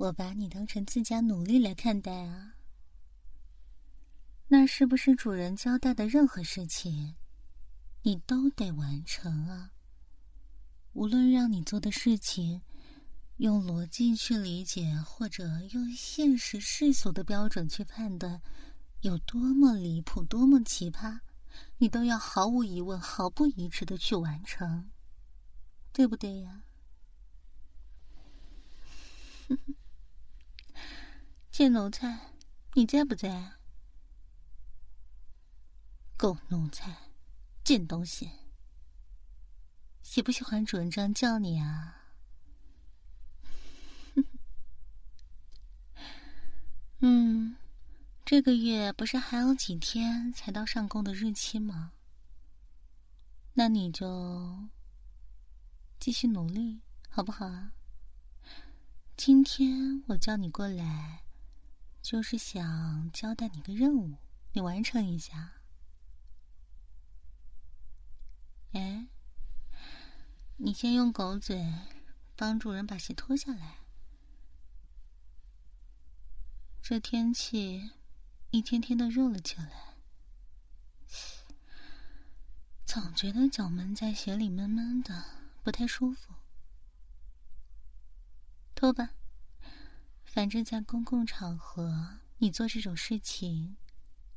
[0.00, 2.54] 我把你当成自家奴隶来看待啊？
[4.48, 7.16] 那是不是主人交代的任何事情，
[8.00, 9.72] 你都得完成啊？
[10.94, 12.62] 无论让你做的事情，
[13.36, 18.40] 用逻辑去理解，或者用现实世俗的标准去判断，
[19.02, 21.20] 有多么离谱、多么奇葩，
[21.76, 24.88] 你都要毫无疑问、毫不疑迟的去完成，
[25.92, 26.62] 对不对呀？
[31.50, 32.32] 贱奴才，
[32.74, 33.54] 你在不在？
[36.16, 36.96] 狗奴才，
[37.64, 38.30] 贱东西！
[40.02, 42.12] 喜不喜欢主人这样叫你啊？
[47.00, 47.56] 嗯，
[48.24, 51.92] 这个月不是还有几天才到上工的日期吗？
[53.54, 54.68] 那你就
[55.98, 57.72] 继续努力，好不好啊？
[59.16, 61.24] 今天我叫你过来，
[62.02, 64.16] 就是想交代你个任务，
[64.52, 65.54] 你完成一下。
[68.72, 69.06] 哎。
[70.62, 71.72] 你先用狗嘴
[72.36, 73.78] 帮主人把鞋脱下来。
[76.82, 77.92] 这天气
[78.50, 79.94] 一天天的热了起来，
[82.84, 85.24] 总觉得脚闷在鞋里闷闷的，
[85.62, 86.34] 不太舒服。
[88.74, 89.14] 脱吧，
[90.32, 93.76] 反正在公共场合你做这种事情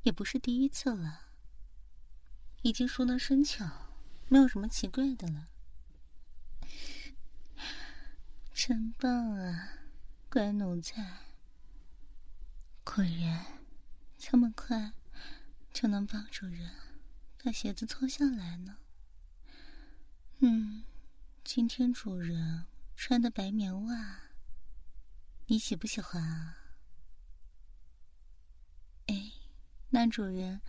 [0.02, 1.28] 也不是第一次了，
[2.64, 3.94] 已经熟能生巧，
[4.28, 5.50] 没有什么奇怪的了。
[8.56, 9.70] 真棒啊，
[10.32, 11.20] 乖奴才！
[12.84, 13.46] 果然
[14.18, 14.94] 这么快
[15.72, 16.72] 就能帮主人
[17.44, 18.78] 把鞋子脱下来呢。
[20.40, 20.86] 嗯，
[21.44, 22.66] 今天主人
[22.96, 24.23] 穿的白棉袜，
[25.48, 26.58] 你喜不喜欢啊？
[29.08, 29.32] 哎，
[29.90, 30.62] 那主人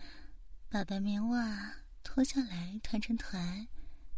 [0.69, 3.67] 把白棉袜脱下来团成团，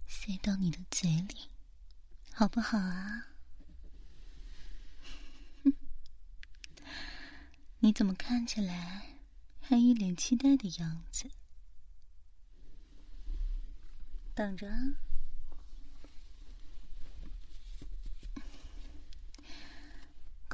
[0.07, 1.51] 塞到你的嘴里，
[2.33, 3.27] 好不好啊？
[7.79, 9.19] 你怎么看起来
[9.61, 11.29] 还一脸期待的样子？
[14.33, 14.67] 等着，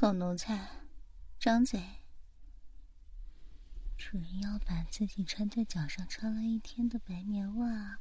[0.04, 0.68] 狗奴才，
[1.40, 1.82] 张嘴！
[3.96, 8.00] 主人要把自己穿在脚上穿了一天的白棉袜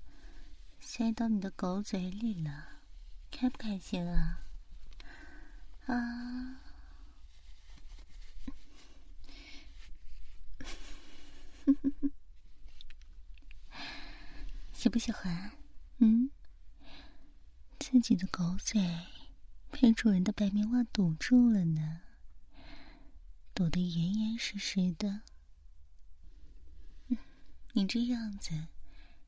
[0.82, 2.82] 塞到你的狗嘴里了，
[3.32, 4.42] 开不开心啊？
[5.86, 6.60] 啊！
[14.74, 15.52] 喜不喜欢？
[16.00, 16.30] 嗯，
[17.80, 18.82] 自己的狗嘴
[19.84, 22.00] 被主人的白棉袜堵住了呢，
[23.54, 25.24] 堵得严严实实的。
[27.76, 28.68] 你这样子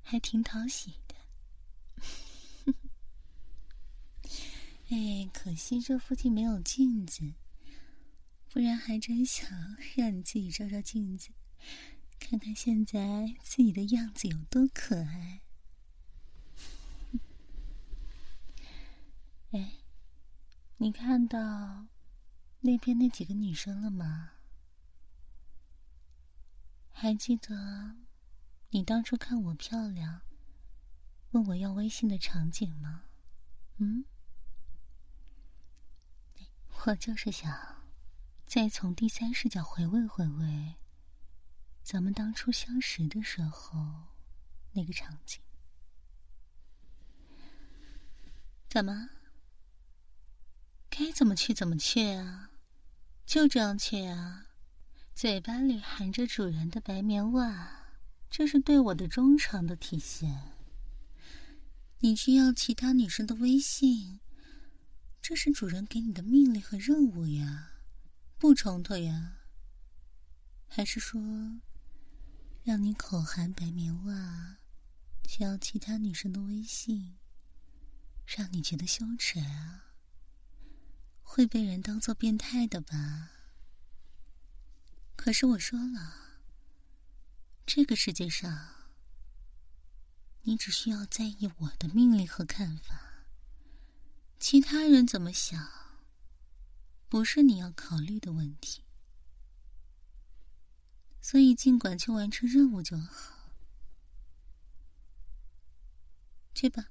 [0.01, 1.15] 还挺讨喜的。
[4.91, 7.33] 哎，可惜这附近没有镜子，
[8.47, 9.49] 不然还真想
[9.97, 11.31] 让你自己照照镜子。
[12.17, 15.41] 看看现在自己的样子有多可爱！
[19.51, 19.73] 哎，
[20.77, 21.87] 你看到
[22.61, 24.33] 那边那几个女生了吗？
[26.91, 27.95] 还记得
[28.69, 30.21] 你当初看我漂亮，
[31.31, 33.03] 问我要微信的场景吗？
[33.77, 34.05] 嗯，
[36.85, 37.83] 我就是想
[38.45, 40.75] 再从第三视角回味回味。
[41.83, 44.07] 咱们当初相识的时候，
[44.73, 45.41] 那个场景，
[48.67, 49.09] 怎么？
[50.97, 52.51] 该怎么去怎么去啊？
[53.25, 54.45] 就这样去啊？
[55.13, 57.97] 嘴巴里含着主人的白棉袜，
[58.29, 60.53] 这是对我的忠诚的体现。
[61.99, 64.21] 你去要其他女生的微信，
[65.21, 67.73] 这是主人给你的命令和任务呀，
[68.37, 69.39] 不冲突呀？
[70.65, 71.21] 还是说？
[72.63, 74.59] 让你口含白棉袜，
[75.39, 77.17] 要其他女生的微信，
[78.25, 79.81] 让你觉得羞耻啊？
[81.27, 83.31] 会被人当做变态的吧？
[85.17, 86.13] 可是我说了，
[87.65, 88.69] 这个世界上，
[90.43, 93.25] 你只需要在意我的命令和看法，
[94.39, 95.67] 其他人怎么想，
[97.09, 98.83] 不是你要考虑的问题。
[101.19, 103.49] 所以，尽管去完成任务就好。
[106.53, 106.85] 去吧。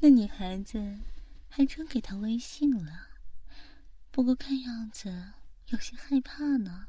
[0.00, 0.98] 那女孩子
[1.48, 3.08] 还真给他微信了，
[4.10, 5.32] 不过看样子
[5.68, 6.88] 有些害怕呢。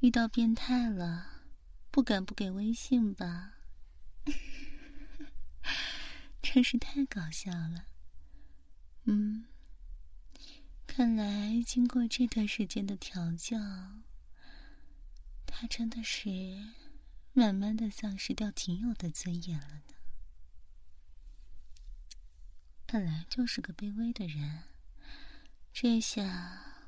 [0.00, 1.42] 遇到变态了，
[1.90, 3.54] 不敢不给微信吧？
[6.42, 7.86] 真是太搞笑了。
[9.04, 9.46] 嗯，
[10.86, 13.58] 看来经过这段时间的调教，
[15.46, 16.28] 他真的是
[17.32, 19.94] 慢慢的丧失掉仅有的尊严了呢。
[22.90, 24.62] 本来就是个卑微的人，
[25.74, 26.86] 这下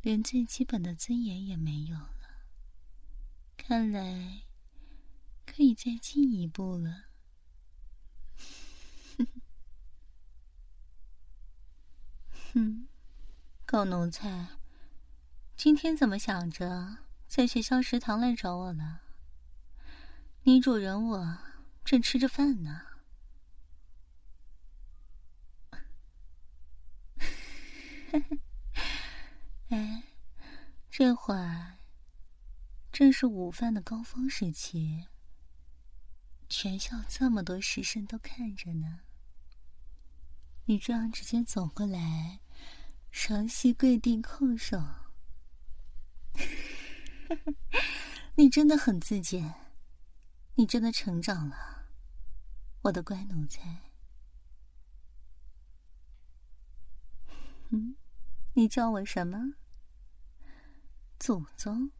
[0.00, 2.46] 连最基本的尊严也没有了。
[3.54, 4.44] 看来
[5.44, 7.04] 可以再进一步了。
[12.54, 12.88] 哼，
[13.66, 14.48] 狗奴才，
[15.58, 16.96] 今天怎么想着
[17.28, 19.02] 在学校食堂来找我了？
[20.44, 21.38] 女主人我
[21.84, 22.93] 正吃着饭呢。
[29.70, 30.04] 哎，
[30.90, 31.78] 这会儿
[32.92, 35.06] 正是午饭的高峰时期，
[36.48, 39.00] 全校这么多师生都看着呢。
[40.66, 42.40] 你这样直接走过来。
[43.16, 44.76] 双膝跪地叩首，
[48.34, 49.54] 你真的很自荐，
[50.56, 51.86] 你真的成长了，
[52.82, 53.82] 我的乖奴才。
[57.70, 57.94] 嗯，
[58.56, 59.54] 你叫我什么？
[61.18, 61.90] 祖宗？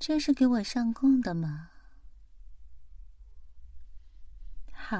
[0.00, 1.70] 这是给我上供的吗？
[4.72, 4.96] 好。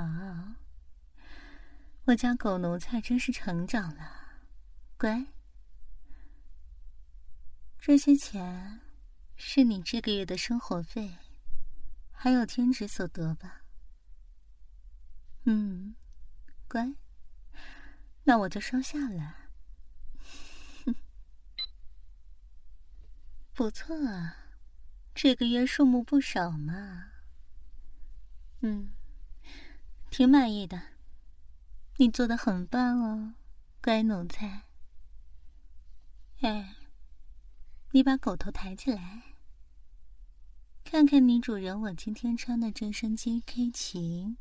[2.04, 4.42] 我家狗奴才真是成长了，
[4.96, 5.26] 乖。
[7.78, 8.80] 这些钱
[9.36, 11.16] 是你这个月的生活费，
[12.12, 13.62] 还有兼职所得吧？
[15.44, 15.96] 嗯，
[16.68, 16.94] 乖。
[18.24, 19.36] 那我就收下了。
[23.52, 24.36] 不错啊，
[25.14, 27.10] 这个月数目不少嘛。
[28.60, 28.92] 嗯，
[30.10, 30.80] 挺满意的。
[31.96, 33.34] 你做的很棒哦，
[33.82, 34.62] 乖奴才。
[36.40, 36.76] 哎，
[37.90, 39.34] 你把狗头抬起来，
[40.82, 44.38] 看看你主人我今天穿的这身 JK 裙，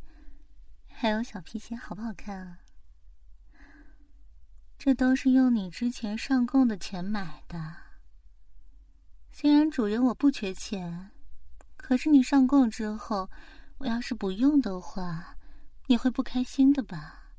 [0.88, 2.60] 还有小皮鞋好不好看啊？
[4.80, 7.76] 这都是用你之前上供的钱买的。
[9.30, 11.12] 虽然主人我不缺钱，
[11.76, 13.30] 可是你上供之后，
[13.80, 15.36] 我要是不用的话，
[15.88, 17.34] 你会不开心的吧？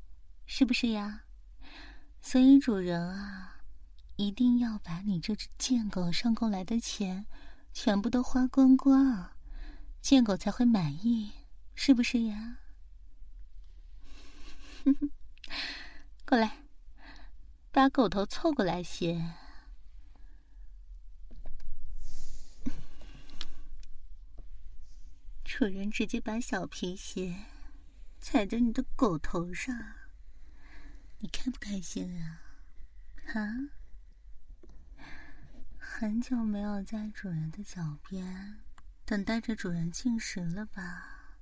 [0.45, 1.23] 是不是呀？
[2.21, 3.57] 所以主人啊，
[4.17, 7.25] 一定要把你这只贱狗上供来的钱
[7.73, 9.31] 全部都花光光，
[9.99, 11.31] 贱狗才会满意，
[11.73, 12.57] 是不是呀？
[14.85, 15.09] 哼 哼
[16.27, 16.57] 过来，
[17.71, 19.33] 把狗头凑过来些。
[25.45, 27.45] 主人直接把小皮鞋
[28.19, 29.93] 踩在你的狗头上。
[31.19, 32.41] 你开不开心啊？
[33.33, 33.69] 啊！
[35.77, 38.59] 很久没有在主人的脚边
[39.05, 41.37] 等待着主人进食了吧？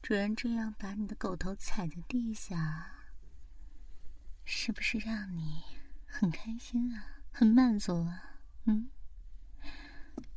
[0.00, 2.99] 主人这样把你的狗头踩在地下，
[4.52, 5.62] 是不是让你
[6.04, 7.22] 很开心啊？
[7.30, 8.40] 很满足啊？
[8.64, 8.90] 嗯，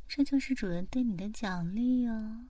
[0.06, 2.46] 这就是主人对你的奖励哦。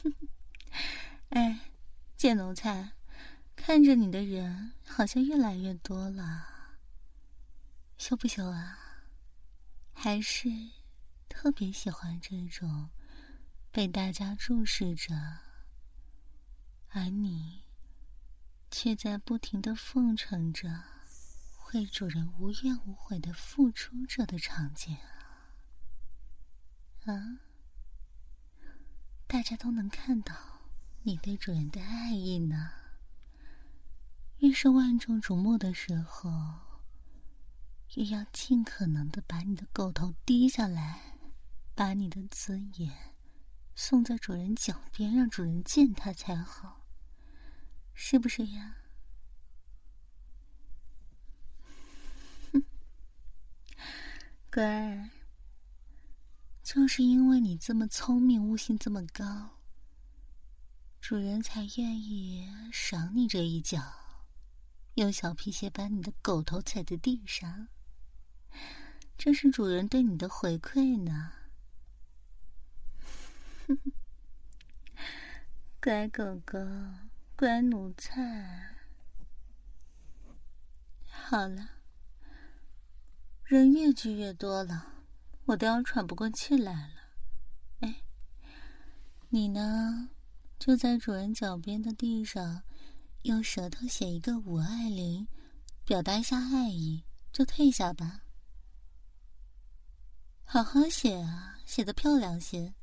[1.30, 1.70] 哎，
[2.18, 2.92] 贱奴才！
[3.56, 6.46] 看着你的人好像越来越多了，
[7.96, 8.78] 羞不羞啊？
[9.94, 10.50] 还是
[11.30, 12.90] 特别喜欢这种
[13.72, 15.14] 被大家注视着，
[16.90, 17.62] 而你
[18.70, 20.82] 却在不停的奉承着
[21.72, 24.96] 为主人无怨无悔的付出着的场景
[27.04, 27.12] 啊？
[27.12, 27.40] 啊？
[29.26, 30.34] 大家都能看到
[31.02, 32.70] 你对主人的爱意呢。
[34.38, 36.30] 越是万众瞩目的时候，
[37.94, 41.18] 也要尽可能的把你的狗头低下来，
[41.74, 43.14] 把你的尊严
[43.74, 46.85] 送在主人脚边，让主人见它才好，
[47.98, 48.76] 是不是呀？
[54.52, 55.10] 乖，
[56.62, 59.58] 就是因为你这么聪明，悟性这么高，
[61.00, 63.82] 主人才愿意赏你这一脚，
[64.94, 67.68] 用小皮鞋把你的狗头踩在地上。
[69.16, 71.32] 这是主人对你的回馈呢。
[75.80, 76.58] 乖狗狗，
[77.36, 78.74] 乖奴才。
[81.06, 81.70] 好了。
[83.44, 84.86] 人越聚越多了，
[85.44, 86.94] 我都要喘不过气来了。
[87.80, 88.02] 哎，
[89.28, 90.08] 你呢？
[90.58, 92.62] 就在主人脚边的地上，
[93.22, 95.28] 用舌头写一个“我爱玲”，
[95.84, 98.22] 表达一下爱意，就退下吧。
[100.42, 102.74] 好好写啊，写的漂亮些。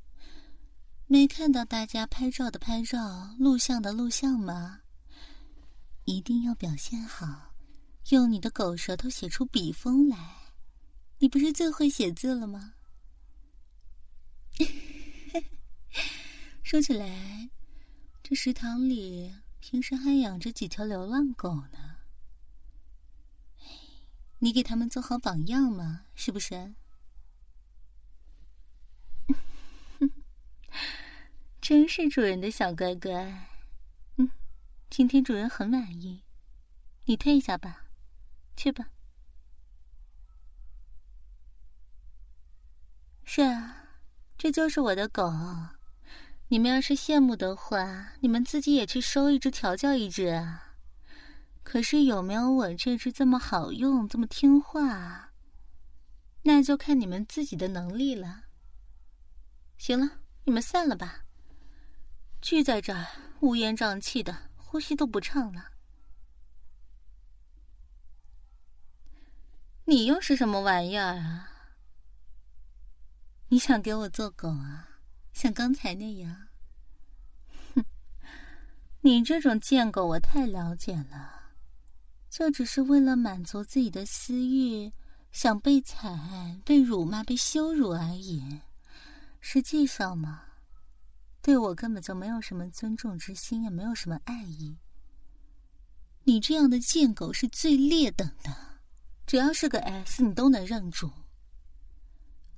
[1.14, 4.82] 没看到大家拍照的拍照，录像的录像吗？
[6.06, 7.54] 一定要表现好，
[8.10, 10.18] 用你的狗舌头写出笔锋来。
[11.20, 12.74] 你不是最会写字了吗？
[16.64, 17.48] 说起来，
[18.24, 21.98] 这食堂里平时还养着几条流浪狗呢。
[24.40, 26.74] 你给他们做好榜样嘛，是不是？
[31.64, 33.48] 真是主人的小乖乖。
[34.18, 34.30] 嗯，
[34.90, 36.22] 今天主人很满意，
[37.06, 37.86] 你退下吧，
[38.58, 38.90] 去吧。
[43.24, 43.78] 是啊，
[44.38, 45.32] 这就是我的狗。
[46.50, 50.76] 你们要是羡慕的话，你们自己也去收一只调教一只啊。
[51.64, 55.32] 可是有没有我这只这么好用、这么听话，
[56.42, 58.44] 那就看你们自己的能力了。
[59.78, 61.23] 行了，你们散了吧。
[62.44, 63.08] 聚在这儿
[63.40, 65.72] 乌烟瘴气的，呼吸都不畅了。
[69.86, 71.50] 你又是什么玩意儿啊？
[73.48, 74.90] 你想给我做狗啊？
[75.32, 76.50] 像刚才那样？
[77.76, 77.86] 哼，
[79.00, 81.54] 你这种贱狗我太了解了，
[82.30, 84.92] 就只是为了满足自己的私欲，
[85.32, 88.60] 想被踩、被辱骂、被羞辱而已。
[89.40, 90.44] 实际上嘛，
[91.44, 94.78] 对我根本就没有什么尊重之心，也没有什么爱意。
[96.24, 98.80] 你这样的贱狗是最劣等的，
[99.28, 101.12] 只要是个 S，你都能认主。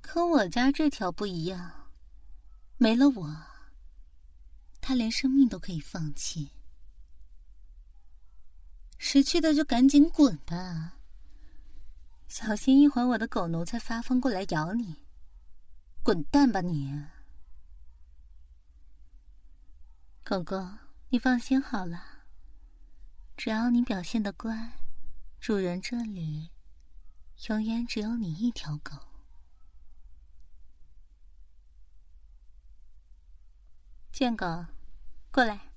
[0.00, 1.90] 可我家这条不一样，
[2.78, 3.36] 没了我，
[4.80, 6.52] 他连生命都可以放弃。
[8.98, 10.98] 识趣的就赶紧滚吧，
[12.28, 14.94] 小心一会儿我的狗奴才发疯过来咬你。
[16.04, 17.02] 滚蛋吧你！
[20.28, 20.68] 狗狗，
[21.10, 22.24] 你放心好了，
[23.36, 24.72] 只要你表现的乖，
[25.38, 26.50] 主人这里
[27.46, 28.98] 永远只有你一条狗。
[34.10, 34.66] 贱狗，
[35.30, 35.70] 过来！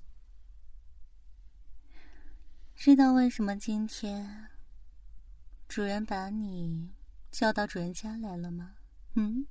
[2.74, 4.48] 知道为什么今天
[5.68, 6.90] 主人把你
[7.30, 8.74] 叫到主人家来了吗？
[9.14, 9.46] 嗯？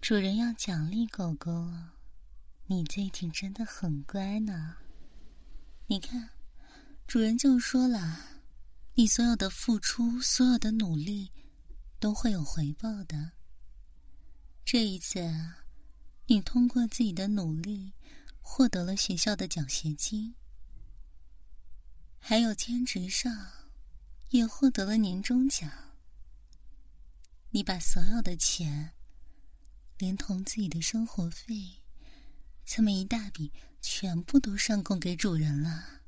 [0.00, 1.70] 主人要奖励狗狗，
[2.66, 4.76] 你最近真的很乖呢。
[5.88, 6.30] 你看，
[7.06, 8.18] 主人就说了，
[8.94, 11.30] 你所有的付出，所有的努力，
[11.98, 13.32] 都会有回报的。
[14.64, 15.20] 这一次，
[16.26, 17.92] 你通过自己的努力
[18.40, 20.34] 获得了学校的奖学金，
[22.18, 23.46] 还有兼职上
[24.30, 25.70] 也获得了年终奖。
[27.50, 28.92] 你把所有的钱，
[30.00, 31.82] 连同自己的生活费，
[32.64, 36.00] 这么一大笔，全部都上供给主人了。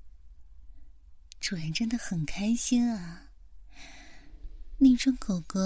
[1.38, 3.28] 主人真的很开心啊！
[4.78, 5.60] 你这狗狗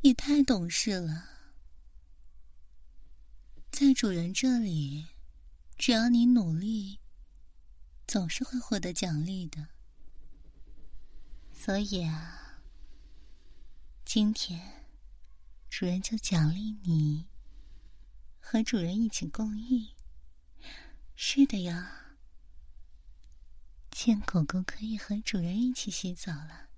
[0.00, 1.28] 也太懂事了。
[3.70, 5.08] 在主人这里，
[5.76, 6.98] 只要你努力，
[8.06, 9.68] 总是会获得奖励的。
[11.52, 12.58] 所以啊，
[14.06, 14.77] 今天
[15.70, 17.26] 主人就奖励你
[18.40, 19.88] 和主人一起共浴。
[21.14, 22.16] 是的呀，
[23.90, 26.68] 见狗狗可以和主人一起洗澡了，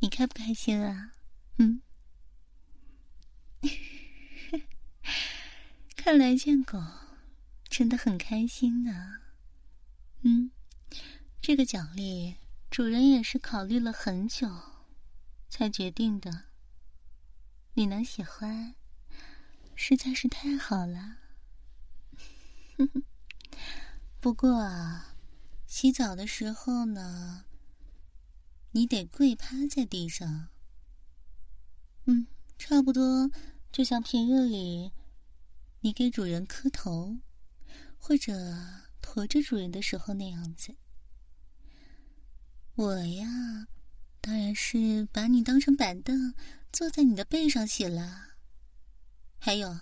[0.00, 1.12] 你开不开心啊？
[1.58, 1.82] 嗯。
[5.96, 6.78] 看来见狗
[7.68, 9.18] 真的很开心呢。
[10.22, 10.50] 嗯
[11.42, 12.36] 这个奖励，
[12.70, 14.48] 主人也是考虑了很久，
[15.48, 16.49] 才决定的。
[17.80, 18.74] 你能喜欢，
[19.74, 21.16] 实在是太好了。
[24.20, 25.00] 不过，
[25.66, 27.46] 洗澡的时候呢，
[28.72, 30.50] 你得跪趴在地上。
[32.04, 32.26] 嗯，
[32.58, 33.30] 差不多
[33.72, 34.92] 就像平日里
[35.80, 37.16] 你给主人磕头，
[37.96, 40.76] 或者驮着主人的时候那样子。
[42.74, 43.68] 我呀，
[44.20, 46.34] 当然是把你当成板凳，
[46.72, 48.34] 坐在你的背上写了。
[49.38, 49.78] 还有，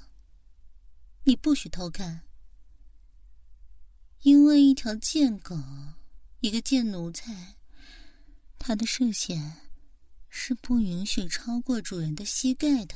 [1.25, 2.23] 你不许偷看，
[4.23, 5.57] 因为一条贱狗，
[6.41, 7.57] 一个贱奴才，
[8.59, 9.71] 他的视线
[10.29, 12.95] 是不允许超过主人的膝盖的。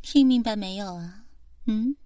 [0.00, 1.26] 听明白没有啊？
[1.66, 1.96] 嗯？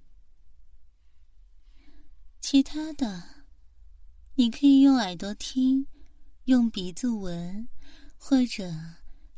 [2.41, 3.45] 其他的，
[4.35, 5.87] 你可以用耳朵听。
[6.45, 7.69] 用鼻子闻，
[8.17, 8.73] 或者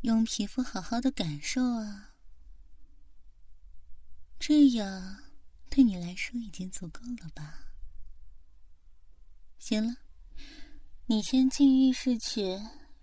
[0.03, 2.15] 用皮肤好好的感受啊，
[4.39, 5.25] 这样
[5.69, 7.59] 对你来说已经足够了吧？
[9.59, 9.97] 行了，
[11.07, 12.61] 你先进浴室去，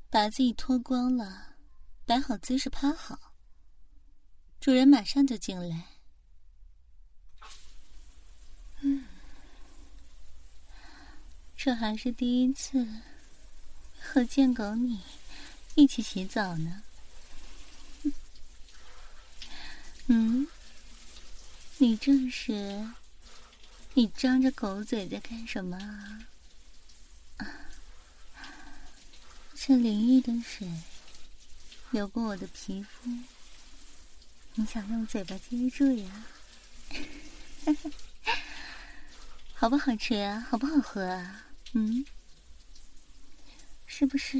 [0.09, 1.57] 把自己脱光了，
[2.05, 3.33] 摆好姿势趴好。
[4.61, 5.85] 主人马上就进来。
[8.81, 9.05] 嗯，
[11.57, 12.87] 这还是第一次。
[14.07, 15.01] 和贱狗你
[15.75, 16.81] 一起洗澡呢？
[20.07, 20.47] 嗯，
[21.77, 22.87] 你这是
[23.93, 25.77] 你张着狗嘴在干什么
[27.37, 27.47] 啊？
[29.53, 30.69] 这淋浴的水
[31.91, 33.09] 流过我的皮肤，
[34.53, 36.25] 你想用嘴巴接住呀？
[39.53, 40.39] 好不好吃啊？
[40.49, 41.47] 好不好喝啊？
[41.73, 42.05] 嗯。
[43.87, 44.37] 是不是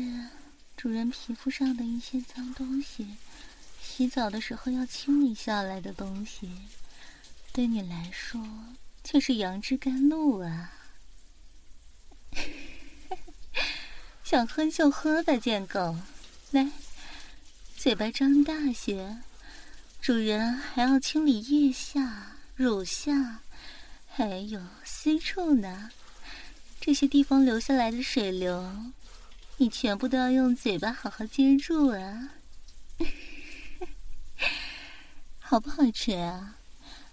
[0.86, 3.08] 主人皮肤上的一些脏东西，
[3.82, 6.48] 洗澡的时候要清理下来的东西，
[7.52, 8.40] 对你来说
[9.04, 10.72] 却是杨枝甘露啊！
[14.24, 15.98] 想喝就喝吧，贱狗，
[16.52, 16.70] 来，
[17.76, 19.18] 嘴巴张大些，
[20.00, 23.40] 主人还要清理腋下、乳下，
[24.08, 25.90] 还有私处呢，
[26.80, 28.94] 这些地方流下来的水流。
[29.58, 32.30] 你全部都要用嘴巴好好接住啊！
[35.40, 36.58] 好不好吃啊？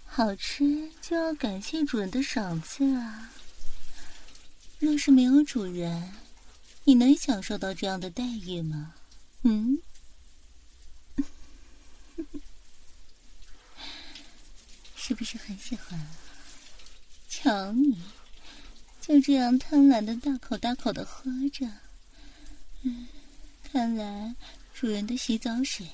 [0.05, 3.31] 好吃就要感谢主人的赏赐啊！
[4.79, 6.13] 若是没有主人，
[6.83, 8.93] 你能享受到这样的待遇吗？
[9.43, 9.79] 嗯？
[14.95, 16.07] 是不是很喜欢？
[17.29, 18.03] 瞧你，
[19.01, 21.67] 就这样贪婪的大口大口的喝着。
[22.83, 23.07] 嗯，
[23.63, 24.35] 看来
[24.73, 25.87] 主人的洗澡水，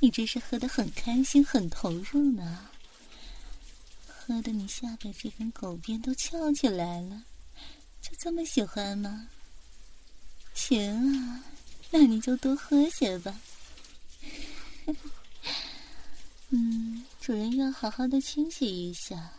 [0.00, 2.68] 你真是喝的很开心、很投入呢。
[4.06, 7.22] 喝的你下边这根狗鞭都翘起来了，
[8.02, 9.28] 就这么喜欢吗？
[10.54, 11.44] 行啊，
[11.90, 13.40] 那你就多喝些吧。
[16.50, 19.32] 嗯，主人要好好的清洗一下，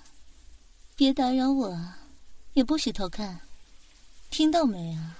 [0.95, 1.77] 别打扰我，
[2.53, 3.41] 也不许偷看，
[4.31, 5.17] 听到没啊？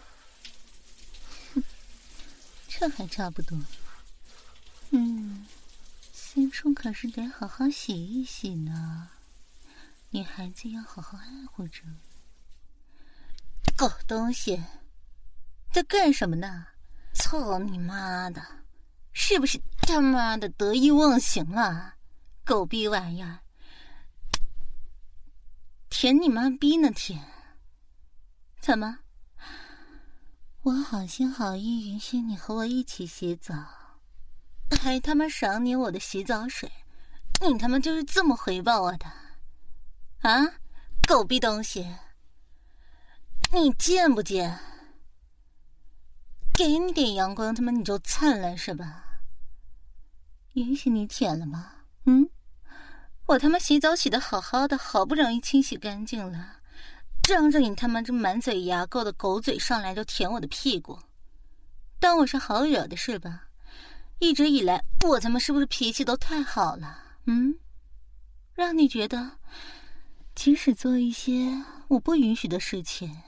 [2.79, 3.59] 这还差不多。
[4.91, 5.45] 嗯，
[6.13, 9.09] 私处可是得好好洗一洗呢，
[10.11, 11.83] 女孩子要好好爱护着。
[13.75, 14.63] 狗东西，
[15.73, 16.67] 在干什么呢？
[17.13, 18.41] 操你妈的！
[19.11, 21.95] 是不是他妈的得意忘形了？
[22.45, 23.41] 狗逼玩意儿！
[25.89, 27.21] 舔你妈逼呢舔！
[28.61, 28.99] 怎么？
[30.69, 33.55] 我好心好意允许你和我一起洗澡，
[34.79, 36.71] 还他妈赏你我的洗澡水，
[37.41, 39.07] 你他妈就是这么回报我的？
[40.19, 40.45] 啊，
[41.07, 41.95] 狗逼东西！
[43.51, 44.59] 你贱不贱？
[46.53, 49.21] 给你点阳光，他妈你就灿烂是吧？
[50.53, 51.77] 允许你舔了吗？
[52.05, 52.29] 嗯，
[53.25, 56.58] 我他妈洗澡洗的好好的，好不容易清洗干净了。
[57.23, 60.99] 张着你他妈这满嘴牙垢的狗嘴上来就舔我的屁股，
[61.99, 63.43] 当我是好惹的是吧？
[64.19, 67.03] 一直以来我他妈是不是脾气都太好了？
[67.25, 67.59] 嗯，
[68.53, 69.37] 让你觉得
[70.33, 73.21] 即使做一些我不允许的事情，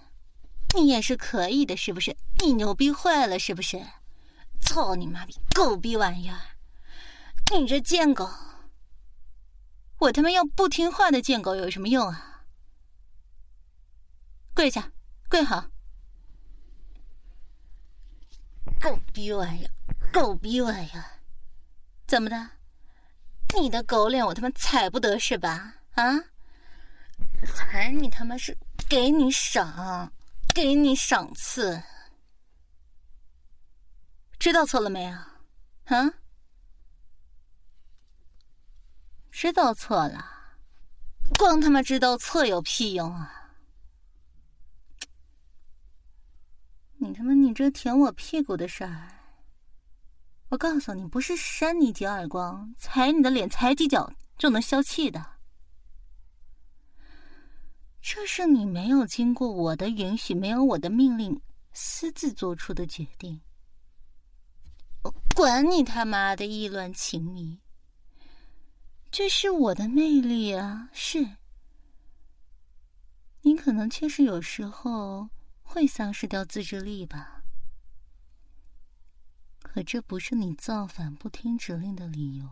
[0.76, 2.16] 你也是可以的，是不是？
[2.40, 3.82] 你牛逼坏了是不是？
[4.60, 6.40] 操你妈逼狗逼玩意儿！
[7.54, 8.30] 你这贱狗！
[10.00, 12.31] 我他妈要不听话的贱狗有什么用啊？
[14.54, 14.92] 跪下，
[15.30, 15.66] 跪好！
[18.80, 19.70] 狗逼我呀！
[20.12, 21.20] 够逼我呀！
[22.08, 22.50] 怎么的？
[23.56, 25.76] 你的狗脸我他妈踩不得是吧？
[25.94, 26.04] 啊！
[27.46, 28.58] 踩你他妈是
[28.90, 30.12] 给你赏，
[30.54, 31.82] 给你赏赐。
[34.38, 35.18] 知道错了没有？
[35.86, 36.14] 啊？
[39.32, 40.58] 知道错了，
[41.40, 43.41] 光他妈知道错有屁用啊！
[47.04, 49.10] 你他妈你这舔我屁股的事儿，
[50.50, 55.26] 我告诉你，不是扇你几耳光、踩你的脸、踩几脚就能消气的。
[58.04, 61.42] 这是你没有经过我的允许、没有我的命令
[61.74, 63.42] 私自做出的决定。
[65.02, 67.60] 我管你他妈的意乱情迷，
[69.10, 70.88] 这是我的魅力啊！
[70.94, 71.38] 是，
[73.42, 75.28] 你可能确实有时候
[75.74, 77.44] 会丧失掉自制力吧，
[79.64, 82.46] 可这不是你造反不听指令的理由。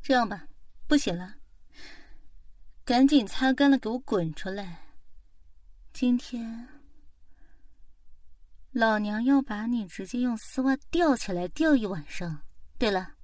[0.00, 0.46] 这样吧，
[0.86, 1.34] 不写了，
[2.84, 4.84] 赶紧擦干了，给我滚出来！
[5.92, 6.68] 今天。
[8.70, 12.42] 老娘要把你直接用丝袜吊起来吊一晚上。
[12.78, 13.14] 对了，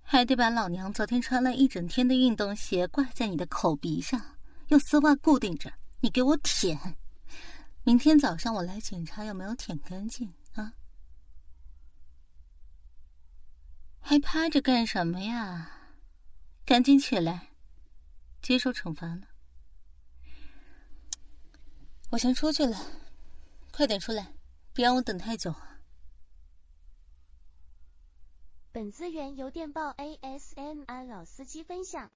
[0.00, 4.35] 还得把老娘昨天穿了一整天的运动鞋挂在你的口鼻上，
[4.68, 6.96] 用丝袜固定着，你给我舔。
[7.84, 10.74] 明天早上我来检查有没有舔干净啊！
[14.00, 15.70] 还趴着干什么呀？
[16.64, 17.52] 赶紧起来，
[18.42, 19.28] 接受惩罚了。
[22.10, 22.76] 我先出去了，
[23.72, 24.32] 快点出来。
[24.72, 25.54] 别让我等太久！
[28.72, 32.10] 本资源由电报 ASMR 老司机分享。